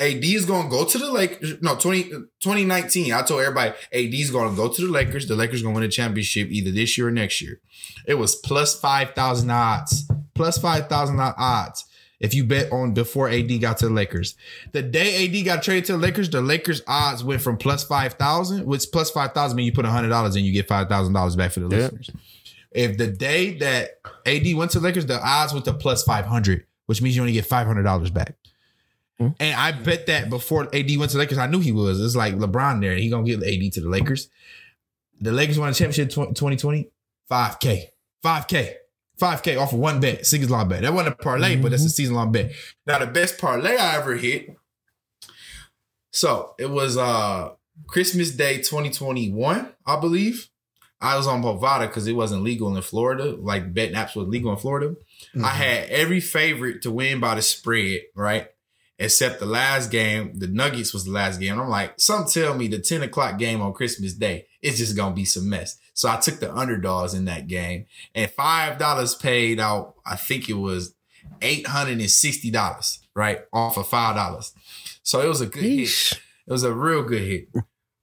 [0.00, 1.60] AD is going to go to the Lakers.
[1.60, 5.26] No, 20, 2019, I told everybody, AD is going to go to the Lakers.
[5.26, 7.60] The Lakers going to win a championship either this year or next year.
[8.06, 10.08] It was plus 5,000 odds.
[10.34, 11.84] Plus 5,000 odds
[12.20, 14.34] if you bet on before AD got to the Lakers.
[14.72, 18.64] The day AD got traded to the Lakers, the Lakers odds went from plus 5,000,
[18.66, 21.82] which plus 5,000 mean you put $100 in, you get $5,000 back for the Yeah.
[21.82, 22.10] listeners.
[22.72, 26.64] If the day that AD went to the Lakers, the odds went to plus 500,
[26.86, 28.34] which means you only get $500 back.
[29.18, 29.28] Hmm.
[29.40, 32.00] And I bet that before AD went to the Lakers, I knew he was.
[32.00, 32.94] It's like LeBron there.
[32.94, 34.28] He going to get AD to the Lakers.
[35.20, 36.90] The Lakers won a championship 2020,
[37.30, 37.86] 5K.
[38.24, 38.74] 5K.
[39.20, 40.82] 5K off of one bet, season long bet.
[40.82, 42.52] That wasn't a parlay, but that's a season long bet.
[42.86, 44.56] Now, the best parlay I ever hit.
[46.12, 47.50] So it was uh
[47.86, 50.48] Christmas Day 2021, I believe.
[51.00, 53.36] I was on Bovada because it wasn't legal in Florida.
[53.38, 54.96] Like betting apps was legal in Florida.
[55.42, 58.48] I had every favorite to win by the spread, right?
[59.00, 61.52] Except the last game, the Nuggets was the last game.
[61.52, 64.96] And I'm like, some tell me the 10 o'clock game on Christmas Day, it's just
[64.96, 65.78] gonna be some mess.
[65.94, 69.94] So I took the underdogs in that game and five dollars paid out.
[70.04, 70.94] I think it was
[71.42, 74.52] eight hundred and sixty dollars, right, off of five dollars.
[75.02, 76.20] So it was a good hit.
[76.46, 77.48] It was a real good hit.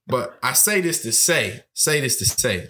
[0.06, 2.68] But I say this to say, say this to say,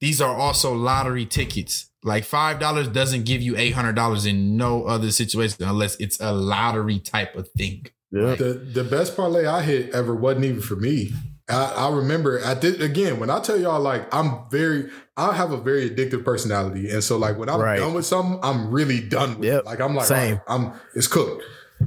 [0.00, 1.90] these are also lottery tickets.
[2.06, 6.20] Like five dollars doesn't give you eight hundred dollars in no other situation unless it's
[6.20, 7.86] a lottery type of thing.
[8.12, 8.36] Yeah.
[8.36, 11.12] The the best parlay I hit ever wasn't even for me.
[11.48, 15.50] I, I remember I did again when I tell y'all like I'm very I have
[15.52, 17.78] a very addictive personality and so like when I'm Right.
[17.78, 19.60] done with something I'm really done with Yep.
[19.60, 19.64] it.
[19.66, 20.40] Like I'm like Same.
[20.48, 21.42] all right, I'm it's cooked.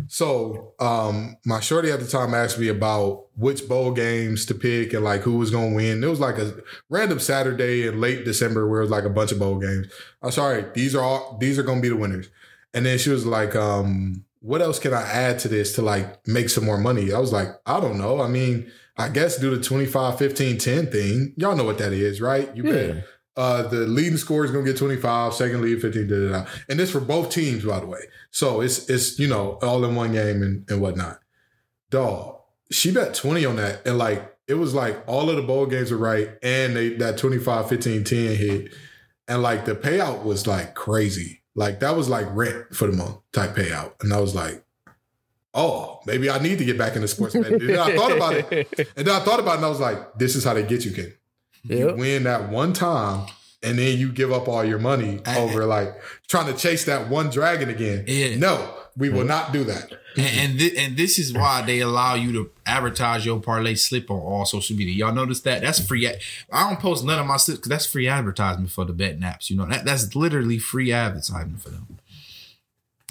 [0.07, 4.93] So um my shorty at the time asked me about which bowl games to pick
[4.93, 6.03] and like who was gonna win.
[6.03, 6.53] It was like a
[6.89, 9.87] random Saturday in late December where it was like a bunch of bowl games.
[10.21, 12.29] I was all right, these are all these are gonna be the winners.
[12.73, 16.25] And then she was like, um, what else can I add to this to like
[16.27, 17.11] make some more money?
[17.11, 18.21] I was like, I don't know.
[18.21, 21.33] I mean, I guess do the 25, 15, 10 thing.
[21.35, 22.55] Y'all know what that is, right?
[22.55, 22.71] You Yeah.
[22.93, 23.05] bet.
[23.39, 26.49] Uh, the leading scorer is gonna get 25, second lead 15, da, da, da.
[26.67, 28.01] And this for both teams, by the way.
[28.31, 31.21] So it's it's you know, all in one game and, and whatnot.
[31.89, 32.35] Dog,
[32.69, 33.87] she bet 20 on that.
[33.87, 37.17] And like it was like all of the bowl games were right, and they that
[37.17, 38.73] 25, 15, 10 hit.
[39.29, 41.41] And like the payout was like crazy.
[41.55, 43.93] Like that was like rent for the month type payout.
[44.01, 44.65] And I was like,
[45.53, 47.53] oh, maybe I need to get back into sports betting.
[47.53, 48.89] And then I thought about it.
[48.97, 50.83] And then I thought about it and I was like, this is how they get
[50.83, 50.91] you,
[51.67, 51.77] Ken.
[51.77, 53.27] You win that one time
[53.61, 55.93] and then you give up all your money I- over like
[56.27, 58.05] trying to chase that one dragon again.
[58.07, 58.35] Yeah.
[58.37, 59.27] No, we will mm-hmm.
[59.27, 59.91] not do that.
[60.17, 64.09] And and, thi- and this is why they allow you to advertise your parlay slip
[64.09, 64.93] on all social media.
[64.93, 65.61] Y'all notice that?
[65.61, 66.07] That's free.
[66.07, 66.19] ad-
[66.51, 69.49] I don't post none of my slips because that's free advertisement for the betting apps.
[69.49, 71.99] You know that that's literally free advertisement for them.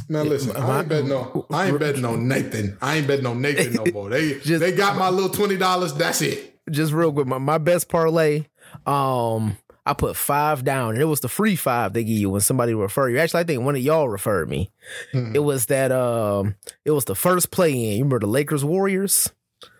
[0.08, 2.78] Now listen, I ain't betting on I ain't betting on Nathan.
[2.80, 4.08] I ain't betting on Nathan no more.
[4.10, 5.92] They Just- they got my little twenty dollars.
[5.94, 6.57] That's it.
[6.70, 8.46] Just real quick, my, my best parlay,
[8.86, 9.56] um,
[9.86, 12.74] I put five down, and it was the free five they give you when somebody
[12.74, 13.18] refer you.
[13.18, 14.70] Actually, I think one of y'all referred me.
[15.14, 15.34] Mhm.
[15.34, 17.92] It was that um, it was the first play in.
[17.96, 19.32] You remember the Lakers Warriors?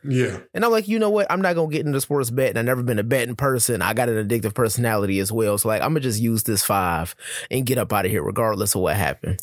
[0.02, 0.38] Yeah.
[0.54, 1.30] And I'm like, you know what?
[1.30, 2.56] I'm not gonna get into sports betting.
[2.56, 3.82] I've never been a betting person.
[3.82, 5.56] I got an addictive personality as well.
[5.58, 7.14] So like, I'm gonna just use this five
[7.50, 9.40] and get up out of here, regardless of what happened.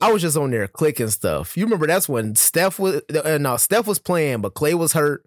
[0.00, 1.56] I was just on there clicking stuff.
[1.56, 5.24] You remember that's when Steph was uh, no Steph was playing, but Clay was hurt.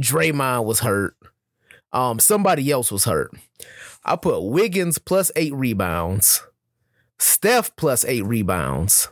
[0.00, 1.16] Draymond was hurt.
[1.92, 3.30] Um, somebody else was hurt.
[4.04, 6.42] I put Wiggins plus eight rebounds,
[7.18, 9.08] Steph plus eight rebounds,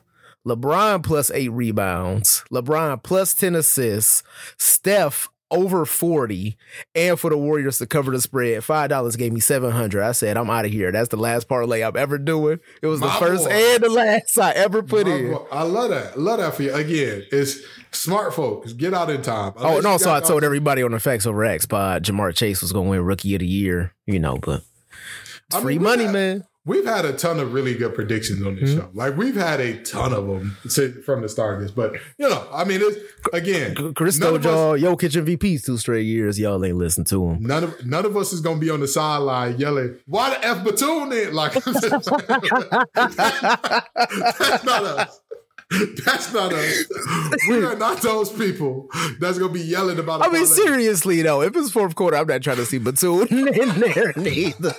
[0.47, 4.23] LeBron plus eight rebounds, LeBron plus 10 assists,
[4.59, 6.57] Steph over 40,
[6.95, 8.63] and for the Warriors to cover the spread.
[8.63, 10.93] $5 gave me 700 I said, I'm out of here.
[10.93, 12.59] That's the last parlay I'm ever doing.
[12.83, 13.51] It was the first boy.
[13.51, 15.33] and the last I ever put My in.
[15.33, 16.19] boy, I love that.
[16.19, 16.75] Love that for you.
[16.75, 17.59] Again, it's
[17.93, 18.73] smart folks.
[18.73, 19.53] Get out in time.
[19.57, 22.05] Oh, Unless and you also I got- told everybody on the Facts Over X pod,
[22.05, 24.63] Ja'Marr Chase was going to win Rookie of the Year, you know, but
[25.47, 26.45] it's I mean, free money, had- man.
[26.67, 28.79] We've had a ton of really good predictions on this hmm?
[28.79, 28.89] show.
[28.95, 31.71] Like we've had a ton of them to- from the start of this.
[31.71, 32.99] But you know, I mean, it's
[33.35, 36.39] again, Chris none told of y'all, yo, kitchen VPs two straight years.
[36.39, 37.43] Y'all ain't listen to him.
[37.43, 40.65] None of none of us is gonna be on the sideline yelling, "Why the f
[40.65, 41.53] Batum in?" Like
[44.35, 45.21] that's not us.
[46.05, 46.85] That's not us.
[47.49, 48.89] We are not those people
[49.19, 50.23] that's gonna be yelling about.
[50.23, 53.81] I mean, seriously though, if it's fourth quarter, I'm not trying to see Batum in
[53.81, 54.75] there neither.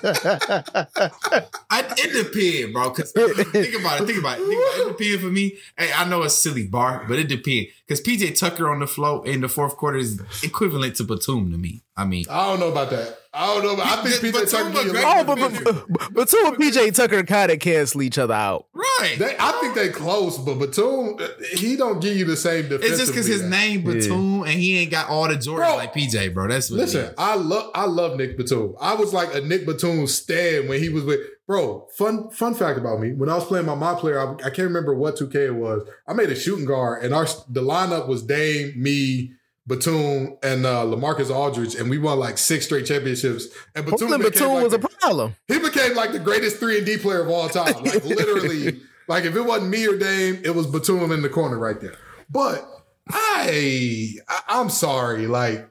[1.69, 2.89] I, it depends, bro.
[2.89, 4.05] Because uh, think about it.
[4.07, 4.45] Think about it.
[4.45, 4.87] Think about it.
[4.87, 5.57] It depends for me.
[5.77, 7.71] Hey, I know it's silly bar, but it depends.
[7.87, 11.57] Because PJ Tucker on the float in the fourth quarter is equivalent to Batum to
[11.57, 11.83] me.
[11.95, 13.17] I mean, I don't know about that.
[13.31, 14.69] I don't know, but I think But PJ Tucker.
[14.71, 15.83] Batum give a great Oh, but defender.
[15.89, 18.65] but, but two and PJ Tucker kind of cancel each other out.
[18.73, 19.15] Right.
[19.19, 21.17] They, I think they close, but Batum,
[21.53, 22.85] he don't give you the same defense.
[22.89, 25.75] it's just because his name Batum and he ain't got all the Jordans Bro.
[25.75, 26.47] like PJ, bro.
[26.47, 27.13] That's what Listen, It is.
[27.19, 28.75] I love I love Nick Batum.
[28.81, 31.87] I was like a Nick Batum stan when he was with bro.
[31.97, 34.67] Fun fun fact about me: when I was playing my my player, I, I can't
[34.67, 35.87] remember what two K it was.
[36.07, 39.33] I made a shooting guard, and our the lineup was Dame, me,
[39.67, 43.47] Batum, and uh, Lamarcus Aldridge, and we won like six straight championships.
[43.75, 45.35] And Batum, Batum like was a problem.
[45.47, 47.73] he became like the greatest three and D player of all time.
[47.83, 51.57] Like literally, like if it wasn't me or Dame, it was Batum in the corner
[51.57, 51.95] right there.
[52.29, 52.67] But
[53.09, 55.69] I, I I'm sorry, like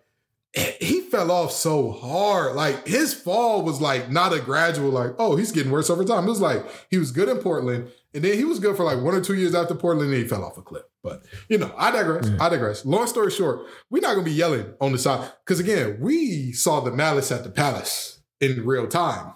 [0.81, 2.55] he fell off so hard.
[2.55, 6.25] Like his fall was like not a gradual, like oh he's getting worse over time.
[6.25, 9.03] It was like he was good in Portland, and then he was good for like
[9.03, 10.85] one or two years after Portland, and he fell off a cliff.
[11.03, 12.31] But you know, I digress.
[12.41, 12.85] I digress.
[12.85, 16.81] Long story short, we're not gonna be yelling on the side because again, we saw
[16.81, 19.35] the malice at the palace in real time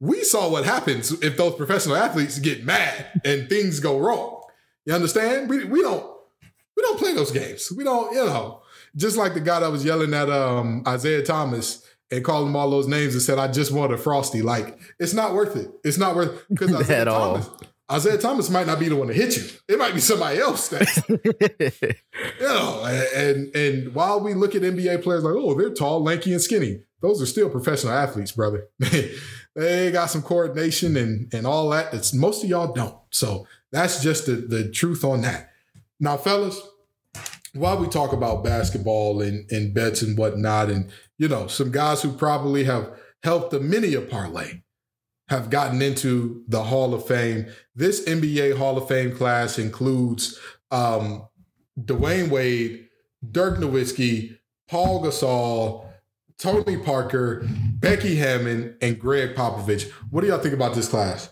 [0.00, 4.42] we saw what happens if those professional athletes get mad and things go wrong.
[4.84, 5.50] You understand?
[5.50, 6.06] We we don't
[6.76, 7.72] we don't play those games.
[7.74, 8.62] We don't, you know,
[8.96, 12.70] just like the guy that was yelling at um Isaiah Thomas and calling him all
[12.70, 14.40] those names and said, I just want a frosty.
[14.42, 15.70] Like, it's not worth it.
[15.84, 16.46] It's not worth.
[16.48, 17.34] Because Isaiah At all.
[17.34, 17.50] Thomas,
[17.90, 19.44] Isaiah Thomas might not be the one to hit you.
[19.68, 20.86] It might be somebody else that
[22.40, 22.84] you know,
[23.14, 26.82] and and while we look at NBA players like, oh, they're tall, lanky, and skinny,
[27.00, 28.66] those are still professional athletes, brother.
[29.54, 31.92] they got some coordination and and all that.
[31.92, 32.96] That's most of y'all don't.
[33.10, 35.50] So that's just the the truth on that.
[36.00, 36.60] Now, fellas,
[37.58, 42.02] while we talk about basketball and and bets and whatnot, and you know, some guys
[42.02, 42.90] who probably have
[43.22, 44.62] helped a many a parlay
[45.28, 47.46] have gotten into the Hall of Fame.
[47.74, 50.38] This NBA Hall of Fame class includes
[50.70, 51.26] um,
[51.80, 52.88] Dwyane Wade,
[53.28, 54.38] Dirk Nowitzki,
[54.68, 55.86] Pau Gasol,
[56.38, 57.46] Tony Parker,
[57.80, 59.90] Becky Hammon, and Gregg Popovich.
[60.10, 61.30] What do y'all think about this class?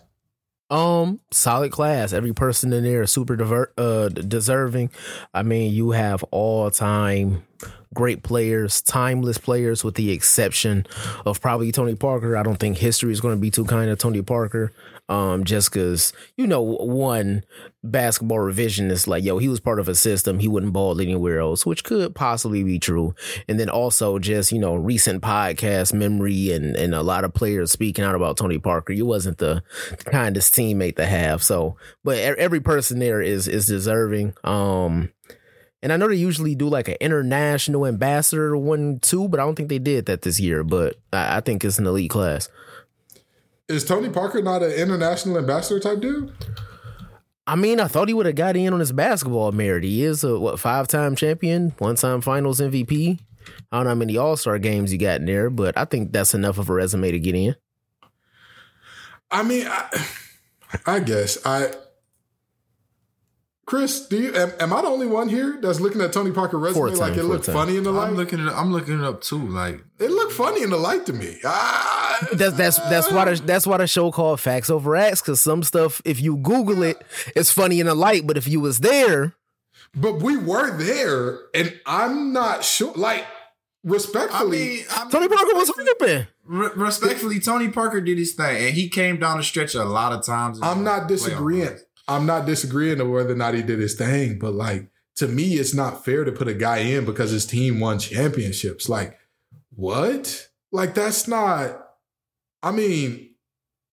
[0.69, 2.11] Um, solid class.
[2.11, 4.89] Every person in there is super uh, deserving.
[5.33, 7.45] I mean, you have all time
[7.95, 10.85] great players, timeless players, with the exception
[11.25, 12.37] of probably Tony Parker.
[12.37, 14.71] I don't think history is going to be too kind of Tony Parker.
[15.07, 17.43] Um, just because you know, one
[17.83, 21.63] basketball revisionist like, yo, he was part of a system, he wouldn't ball anywhere else,
[21.63, 23.13] which could possibly be true.
[23.47, 27.71] And then also just you know, recent podcast memory and and a lot of players
[27.71, 28.93] speaking out about Tony Parker.
[28.93, 29.63] You wasn't the
[30.05, 31.43] kindest teammate to have.
[31.43, 34.33] So, but every person there is is deserving.
[34.43, 35.11] Um,
[35.85, 39.53] and I know they usually do like an international ambassador one too, but I don't
[39.53, 40.63] think they did that this year.
[40.63, 42.49] But I, I think it's an elite class.
[43.67, 46.33] Is Tony Parker not an international ambassador type dude?
[47.45, 49.83] I mean, I thought he would have got in on his basketball merit.
[49.83, 53.19] He is a what five time champion, one time Finals MVP.
[53.71, 56.11] I don't know how many All Star games he got in there, but I think
[56.11, 57.55] that's enough of a resume to get in.
[59.29, 60.07] I mean, I,
[60.87, 61.73] I guess I.
[63.65, 66.59] Chris, do you am, am I the only one here that's looking at Tony Parker
[66.59, 67.55] resume Four like time, it four looked time.
[67.55, 68.09] funny in the light?
[68.09, 68.51] I'm looking it.
[68.53, 69.39] I'm looking it up too.
[69.47, 71.39] Like it looked funny in the light to me.
[71.43, 75.41] Ah, That's that's that's why the, that's why the show called Facts Over Acts because
[75.41, 77.03] some stuff if you Google it,
[77.35, 79.33] it's funny in the light, but if you was there,
[79.95, 82.93] but we were there, and I'm not sure.
[82.93, 83.27] Like I
[83.83, 86.27] respectfully, mean, I mean, Tony Parker was hooping.
[86.45, 90.13] Re- respectfully, Tony Parker did his thing, and he came down the stretch a lot
[90.13, 90.59] of times.
[90.61, 91.79] I'm not disagreeing.
[92.07, 95.53] I'm not disagreeing on whether or not he did his thing, but like to me,
[95.53, 98.89] it's not fair to put a guy in because his team won championships.
[98.89, 99.17] Like,
[99.75, 100.49] what?
[100.71, 101.81] Like that's not.
[102.61, 103.35] I mean,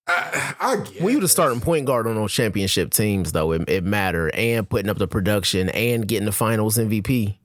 [0.07, 3.69] I, I get When you the starting point guard on those championship teams, though, it,
[3.69, 7.39] it matter and putting up the production and getting the Finals MVP.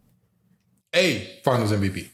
[0.96, 2.10] a Finals MVP.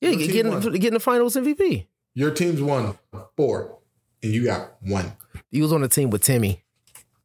[0.00, 1.86] Yeah, Your getting getting the Finals MVP.
[2.14, 2.98] Your team's won
[3.36, 3.78] four,
[4.22, 5.12] and you got one.
[5.50, 6.64] He was on the team with Timmy.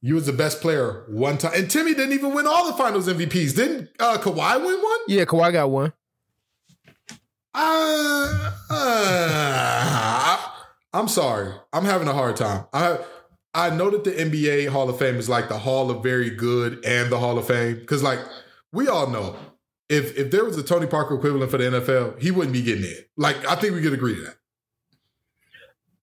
[0.05, 3.07] You was the best player one time, and Timmy didn't even win all the Finals
[3.07, 3.55] MVPs.
[3.55, 4.99] Didn't uh, Kawhi win one?
[5.07, 5.93] Yeah, Kawhi got one.
[7.55, 10.37] Uh, uh,
[10.93, 11.55] I'm sorry.
[11.73, 12.67] I'm having a hard time.
[12.71, 12.99] I
[13.55, 16.85] I know that the NBA Hall of Fame is like the Hall of Very Good
[16.85, 18.19] and the Hall of Fame because, like,
[18.71, 19.35] we all know
[19.89, 22.83] if if there was a Tony Parker equivalent for the NFL, he wouldn't be getting
[22.83, 23.05] in.
[23.17, 24.35] Like, I think we could agree to that.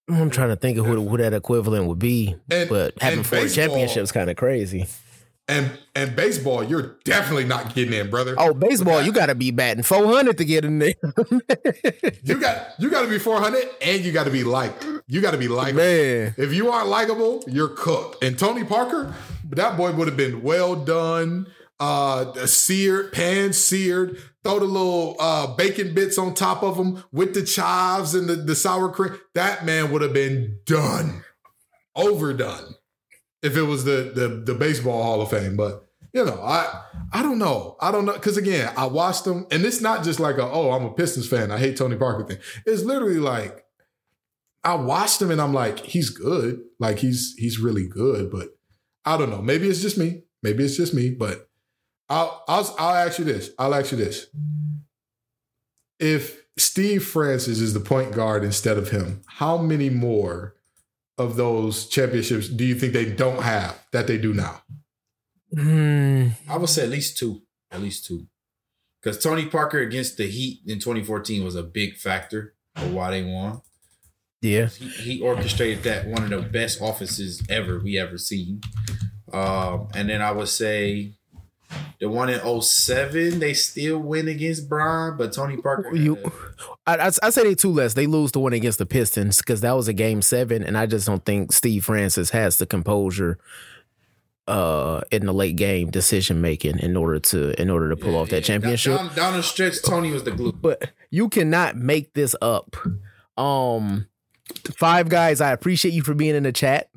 [0.09, 3.41] I'm trying to think of who, who that equivalent would be, And- but having four
[3.41, 4.87] baseball- championships kind of crazy.
[5.49, 8.37] And and baseball, you're definitely not getting in, brother.
[8.39, 10.95] Oh, baseball, you got to be batting 400 to get in there,
[12.23, 14.73] You got you got to be 400, and you got to be like
[15.09, 16.35] you got to be like man.
[16.39, 18.23] If you aren't likable, you're cooked.
[18.23, 19.15] And Tony Parker,
[19.51, 21.49] that boy would have been well done.
[21.83, 24.17] Uh, seared, pan seared.
[24.45, 28.37] Throw the little uh, bacon bits on top of them with the chives and the,
[28.37, 29.19] the sour cream.
[29.35, 31.25] That man would have been done,
[31.97, 32.75] overdone,
[33.43, 35.57] if it was the the the baseball Hall of Fame.
[35.57, 37.77] But you know, I I don't know.
[37.81, 40.71] I don't know because again, I watched them, and it's not just like a oh,
[40.71, 41.51] I'm a Pistons fan.
[41.51, 42.39] I hate Tony Parker thing.
[42.65, 43.65] It's literally like
[44.63, 46.61] I watched him, and I'm like, he's good.
[46.79, 48.51] Like he's he's really good, but
[49.05, 49.43] I don't know.
[49.43, 50.23] Maybe it's just me.
[50.45, 51.11] Maybe it's just me.
[51.11, 51.49] But
[52.13, 53.51] I'll I'll I'll ask you this.
[53.59, 54.27] I'll ask you this.
[55.99, 60.55] If Steve Francis is the point guard instead of him, how many more
[61.17, 64.63] of those championships do you think they don't have that they do now?
[65.55, 66.29] Hmm.
[66.49, 67.43] I would say at least two.
[67.71, 68.27] At least two.
[69.03, 73.23] Because Tony Parker against the Heat in 2014 was a big factor of why they
[73.23, 73.63] won.
[74.43, 74.67] Yeah.
[74.67, 78.61] He, he orchestrated that one of the best offenses ever we ever seen.
[79.33, 81.15] Um, and then I would say
[82.03, 85.95] the one in 07, they still win against Brian, but Tony Parker.
[85.95, 86.19] You,
[86.85, 87.95] I, I, I say they two less.
[87.95, 90.87] They lose the one against the Pistons because that was a game seven, and I
[90.87, 93.39] just don't think Steve Francis has the composure
[94.49, 98.29] uh in the late game decision making in order to in order to pull off
[98.31, 98.97] that Yeah, championship.
[98.99, 100.51] Down, down the stretch, Tony was the glue.
[100.51, 102.77] but you cannot make this up.
[103.37, 104.09] Um,
[104.75, 106.91] five guys, I appreciate you for being in the chat,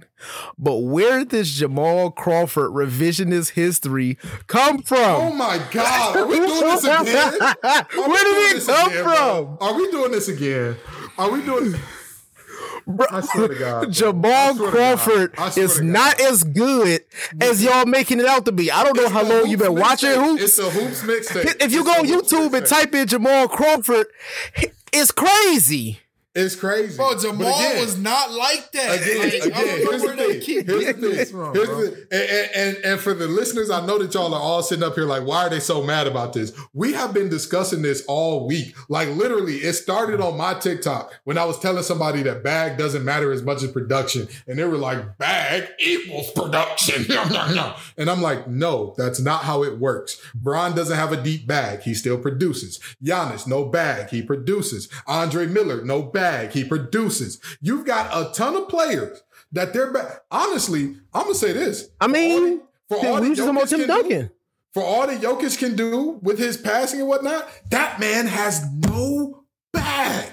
[0.58, 5.00] but where did this Jamal Crawford revisionist history come from?
[5.00, 6.18] Oh my God!
[6.18, 7.38] Are we doing this again?
[7.64, 9.14] Are Where did it come again, from?
[9.14, 9.58] bro?
[9.62, 10.78] Are we doing this again?
[11.18, 11.76] Are we doing?
[13.10, 13.90] I swear to God, bro.
[13.90, 14.70] Jamal to God.
[14.72, 15.84] Crawford is God.
[15.88, 17.02] not as good
[17.42, 18.70] as y'all making it out to be.
[18.72, 20.24] I don't know It's how long you've been watching mixtape.
[20.26, 20.44] hoops.
[20.44, 21.62] It's a hoops mixtape.
[21.64, 24.06] If you It's go on YouTube and type in Jamal Crawford,
[24.94, 26.00] it's crazy.
[26.36, 26.98] It's crazy.
[26.98, 29.02] Bro, Jamal again- was not like that.
[29.02, 30.42] Again, Like, again, here's the thing.
[30.66, 31.26] Here's the thing.
[31.28, 34.62] from, Here's the- and, and, and for the listeners, I know that y'all are all
[34.62, 36.52] sitting up here like, why are they so mad about this?
[36.74, 38.76] We have been discussing this all week.
[38.90, 43.06] Like literally, it started on my TikTok when I was telling somebody that bag doesn't
[43.06, 47.06] matter as much as production, and they were like, bag equals production.
[47.98, 50.22] and I'm like, no, that's not how it works.
[50.36, 51.82] Bron doesn't have a deep bag.
[51.82, 52.80] He still produces.
[53.04, 54.10] Giannis, no bag.
[54.10, 54.90] He produces.
[55.08, 56.25] Andre Miller, no bag.
[56.52, 57.40] He produces.
[57.62, 59.22] You've got a ton of players
[59.52, 60.22] that they're back.
[60.32, 61.90] Honestly, I'm gonna say this.
[62.02, 64.32] I mean, for all we that just about Tim can do- Duncan.
[64.74, 69.44] for all that Jokic can do with his passing and whatnot, that man has no
[69.72, 70.32] bag.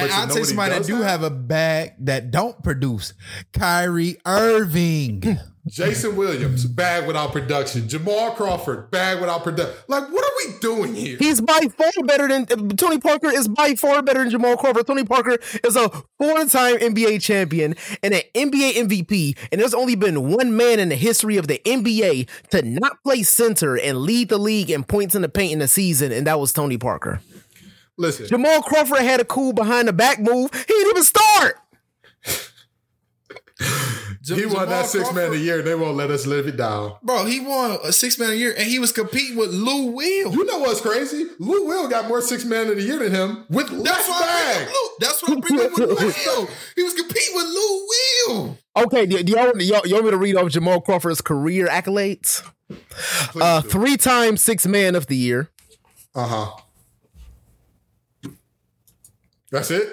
[0.00, 1.04] And But I'll know take somebody that do have?
[1.04, 3.14] have a bag that don't produce.
[3.52, 5.38] Kyrie Irving.
[5.68, 7.86] Jason Williams, bag without production.
[7.86, 9.74] Jamal Crawford, bag without production.
[9.88, 11.18] Like, what are we doing here?
[11.18, 12.46] He's by far better than
[12.76, 14.86] Tony Parker is by far better than Jamal Crawford.
[14.86, 20.30] Tony Parker is a four-time NBA champion and an NBA MVP, and there's only been
[20.30, 24.38] one man in the history of the NBA to not play center and lead the
[24.38, 27.20] league in points in the paint in the season, and that was Tony Parker.
[28.00, 30.50] Listen, Jamal Crawford had a cool behind the back move.
[30.54, 31.58] He didn't even start.
[34.26, 35.60] he won that six man a year.
[35.60, 36.94] They won't let us live it down.
[37.02, 40.32] Bro, he won a six man a year, and he was competing with Lou Will.
[40.32, 41.26] You know what's crazy?
[41.38, 44.22] Lou Will got more six man of the year than him with less That's why
[44.22, 44.62] I bring bag.
[44.62, 44.88] up Lou.
[45.00, 46.48] That's why I bring up with Lou Will.
[46.76, 47.86] He was competing with Lou
[48.28, 48.58] Will.
[48.78, 52.42] Okay, do, do y'all, y'all, you want me to read off Jamal Crawford's career accolades?
[53.38, 55.50] Uh, three-time six man of the year.
[56.14, 56.50] Uh huh.
[59.50, 59.88] That's it.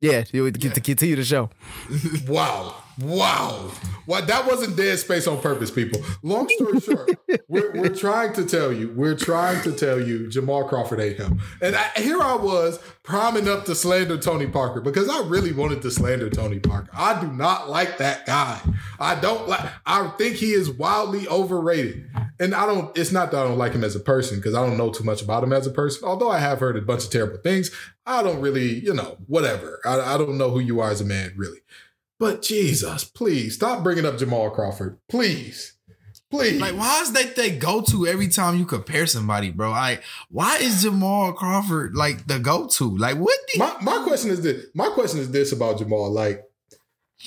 [0.00, 1.50] Yeah, you get to, to continue the show.
[2.28, 2.74] Wow.
[3.00, 3.70] Wow.
[4.06, 6.00] Well, that wasn't dead space on purpose, people.
[6.22, 7.10] Long story short,
[7.48, 11.40] we're, we're trying to tell you, we're trying to tell you Jamal Crawford ain't him.
[11.60, 15.82] And I, here I was priming up to slander Tony Parker because I really wanted
[15.82, 16.90] to slander Tony Parker.
[16.94, 18.60] I do not like that guy.
[19.00, 22.08] I don't like, I think he is wildly overrated.
[22.38, 24.64] And I don't, it's not that I don't like him as a person because I
[24.64, 26.06] don't know too much about him as a person.
[26.06, 27.70] Although I have heard a bunch of terrible things,
[28.06, 29.80] I don't really, you know, whatever.
[29.84, 31.58] I, I don't know who you are as a man, really.
[32.18, 34.98] But Jesus, please stop bringing up Jamal Crawford.
[35.08, 35.76] Please.
[36.30, 36.60] Please.
[36.60, 39.70] Like, why is that they go to every time you compare somebody, bro?
[39.70, 42.96] Like, why is Jamal Crawford like the go to?
[42.96, 43.38] Like, what?
[43.48, 44.66] Did, my, my question is this.
[44.74, 46.10] My question is this about Jamal.
[46.10, 46.42] Like,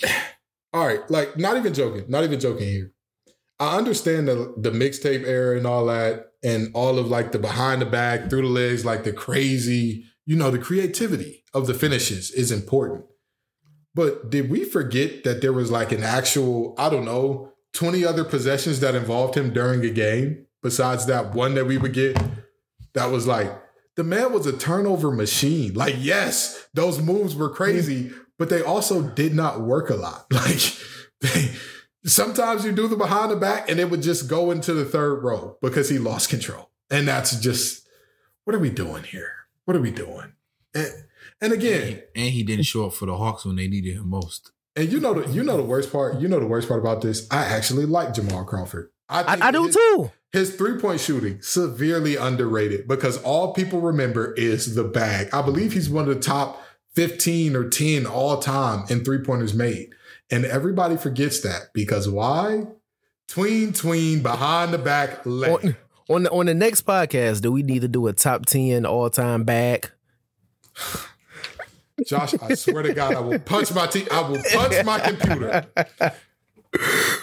[0.73, 2.91] all right, like not even joking, not even joking here.
[3.57, 7.81] I understand the the mixtape era and all that, and all of like the behind
[7.81, 12.31] the back, through the legs, like the crazy, you know, the creativity of the finishes
[12.31, 13.05] is important.
[13.95, 18.23] But did we forget that there was like an actual, I don't know, 20 other
[18.23, 22.17] possessions that involved him during a game besides that one that we would get
[22.93, 23.51] that was like
[23.95, 25.73] the man was a turnover machine.
[25.73, 28.19] Like, yes, those moves were crazy, mm-hmm.
[28.37, 30.25] but they also did not work a lot.
[30.33, 30.61] Like
[31.21, 31.51] they
[32.05, 35.21] sometimes you do the behind the back and it would just go into the third
[35.21, 36.69] row because he lost control.
[36.89, 37.87] And that's just
[38.45, 39.33] what are we doing here?
[39.65, 40.33] What are we doing?
[40.73, 40.87] And,
[41.41, 44.51] and again, and he didn't show up for the Hawks when they needed him most.
[44.75, 46.19] and you know the you know the worst part.
[46.19, 47.27] You know the worst part about this.
[47.31, 48.89] I actually like Jamal Crawford.
[49.11, 50.11] think I, I do his- too.
[50.31, 55.27] His three point shooting severely underrated because all people remember is the bag.
[55.33, 56.61] I believe he's one of the top
[56.93, 59.89] fifteen or ten all time in three pointers made,
[60.29, 62.67] and everybody forgets that because why?
[63.27, 65.49] Tween tween behind the back leg.
[65.65, 65.75] On,
[66.15, 69.09] on the on the next podcast, do we need to do a top ten all
[69.09, 69.91] time back?
[72.05, 75.67] Josh, I swear to God, I will punch my I will punch my computer.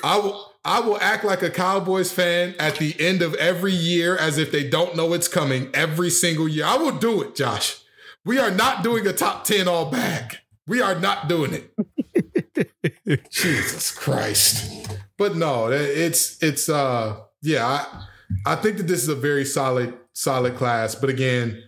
[0.03, 4.16] I will I will act like a Cowboys fan at the end of every year
[4.16, 6.64] as if they don't know it's coming every single year.
[6.64, 7.83] I will do it, Josh.
[8.24, 10.43] We are not doing a top 10 all back.
[10.66, 13.31] We are not doing it.
[13.31, 14.89] Jesus Christ.
[15.16, 18.07] But no, it's it's uh yeah, I
[18.45, 21.62] I think that this is a very solid solid class, but again,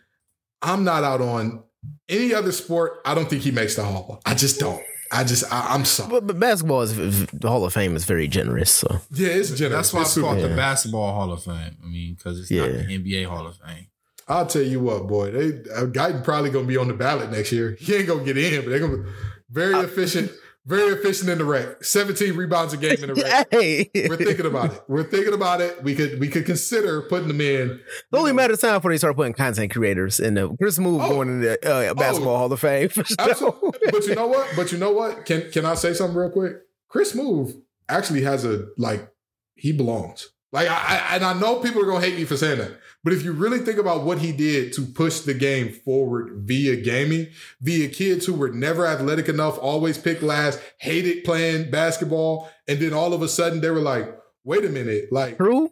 [0.61, 1.63] I'm not out on
[2.09, 3.01] any other sport.
[3.05, 4.21] I don't think he makes the hall.
[4.27, 4.83] I just don't.
[5.11, 6.11] I just I, I'm sorry.
[6.11, 8.71] But, but basketball is the Hall of Fame is very generous.
[8.71, 9.91] So Yeah, it's generous.
[9.91, 11.77] That's why It's it's super- called the Basketball Hall of Fame.
[11.83, 12.77] I mean, because it's not Yeah.
[12.83, 13.87] the NBA Hall of Fame.
[14.29, 15.31] I'll tell you what, boy.
[15.31, 17.77] They uh, Guyton probably gonna be on the ballot next year.
[17.81, 19.11] He ain't gonna get in, but they're gonna be
[19.51, 20.31] very efficient,
[20.67, 21.83] very efficient in the rec.
[21.83, 23.49] 17 rebounds a game in the rec.
[23.51, 24.83] hey, We're thinking about it.
[24.89, 25.83] We're thinking about it.
[25.83, 27.71] We could we could consider putting them in.
[27.71, 30.79] It's only a matter of time before they start putting content creators in the Chris
[30.79, 31.09] Smoove Oh.
[31.09, 32.89] going in the uh, basketball Hall of Fame.
[32.91, 33.05] Sure.
[33.19, 33.79] Absolutely.
[33.91, 34.49] but you know what?
[34.57, 35.25] But you know what?
[35.25, 36.55] Can can I say something real quick?
[36.89, 39.09] Chris Smoove actually has a like
[39.55, 40.29] he belongs.
[40.51, 43.13] Like I, I and I know people are gonna hate me for saying that, but
[43.13, 47.29] if you really think about what he did to push the game forward via gaming,
[47.61, 52.95] via kids who were never athletic enough, always picked last, hated playing basketball, and then
[52.95, 55.13] all of a sudden they were like, "Wait a minute!
[55.13, 55.71] Like True.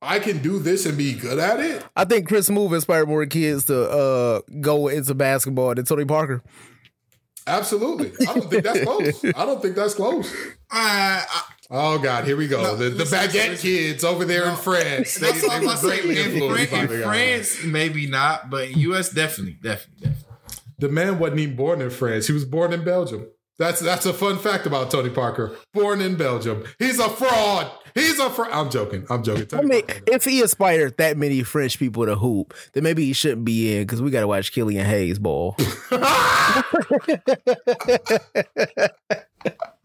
[0.00, 3.26] I can do this and be good at it." I think Chris Smoove inspired more
[3.26, 6.42] kids to uh, go into basketball than Tony Parker.
[7.46, 8.12] Absolutely.
[8.26, 9.24] I don't think that's close.
[9.24, 10.34] I don't think that's close.
[10.70, 12.62] I, I, Oh God, here we go.
[12.62, 13.68] No, the the listen, baguette listen.
[13.68, 15.14] kids over there in France.
[15.16, 16.02] They, that's what they I'm were about to say.
[16.02, 17.02] greatly In, influenced by Fran- in.
[17.02, 20.22] France, maybe not, but in US, definitely, definitely, definitely.
[20.78, 22.26] The man wasn't even born in France.
[22.26, 23.26] He was born in Belgium.
[23.58, 25.56] That's that's a fun fact about Tony Parker.
[25.72, 26.64] Born in Belgium.
[26.78, 27.70] He's a fraud.
[27.94, 28.50] He's a fraud.
[28.52, 29.06] I'm joking.
[29.08, 29.44] I'm joking.
[29.44, 30.02] I Tony mean, Parker.
[30.08, 33.82] if he inspired that many French people to hoop, then maybe he shouldn't be in
[33.84, 35.56] because we got to watch Killian Hayes ball.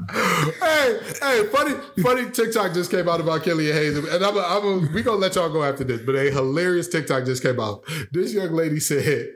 [0.09, 5.03] hey, hey, funny, funny TikTok just came out about Killian Hayes, and I'm, I'm, we
[5.03, 7.83] gonna let y'all go after this, but a hilarious TikTok just came out.
[8.11, 9.27] This young lady said,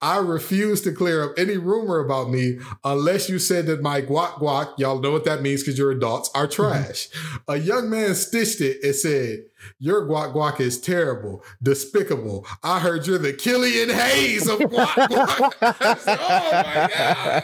[0.00, 4.34] "I refuse to clear up any rumor about me unless you said that my guac
[4.34, 6.62] guac, y'all know what that means because you're adults, are mm-hmm.
[6.62, 7.08] trash."
[7.48, 9.44] A young man stitched it and said.
[9.78, 12.46] Your guac guac is terrible, despicable.
[12.62, 15.52] I heard you're the Killian Hayes of guac guac.
[16.06, 16.90] oh my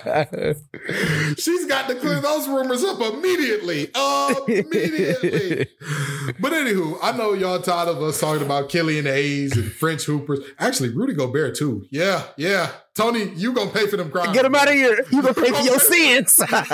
[0.04, 1.38] god!
[1.38, 3.90] She's got to clear those rumors up immediately.
[4.46, 5.66] Immediately.
[6.38, 10.40] but anywho, I know y'all tired of us talking about Killian Hayes and French hoopers.
[10.58, 11.86] Actually, Rudy Gobert too.
[11.90, 12.22] Yeah, yeah.
[12.36, 12.70] Yeah.
[12.94, 14.34] Tony, you gonna pay for them crimes.
[14.34, 15.02] Get them out of here.
[15.10, 16.36] You gonna pay for your sins.
[16.38, 16.68] you gonna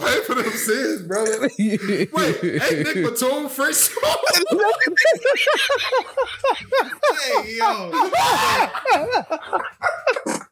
[0.00, 1.50] pay for them sins, brother.
[1.58, 3.90] Wait, hey Nick Batum, French.
[7.44, 7.92] Hey, yo.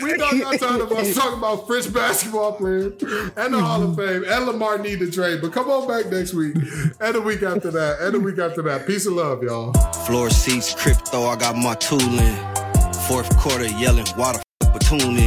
[0.00, 2.92] we don't got time us talking about French basketball players
[3.36, 5.40] and the Hall of Fame and Lamar need to trade.
[5.40, 6.54] But come on back next week
[7.00, 8.86] and the week after that and the week after that.
[8.86, 9.72] Peace and love, y'all.
[10.06, 12.36] Floor seats, crypto, I got my tool in.
[13.08, 15.22] Fourth quarter yelling, why the f in.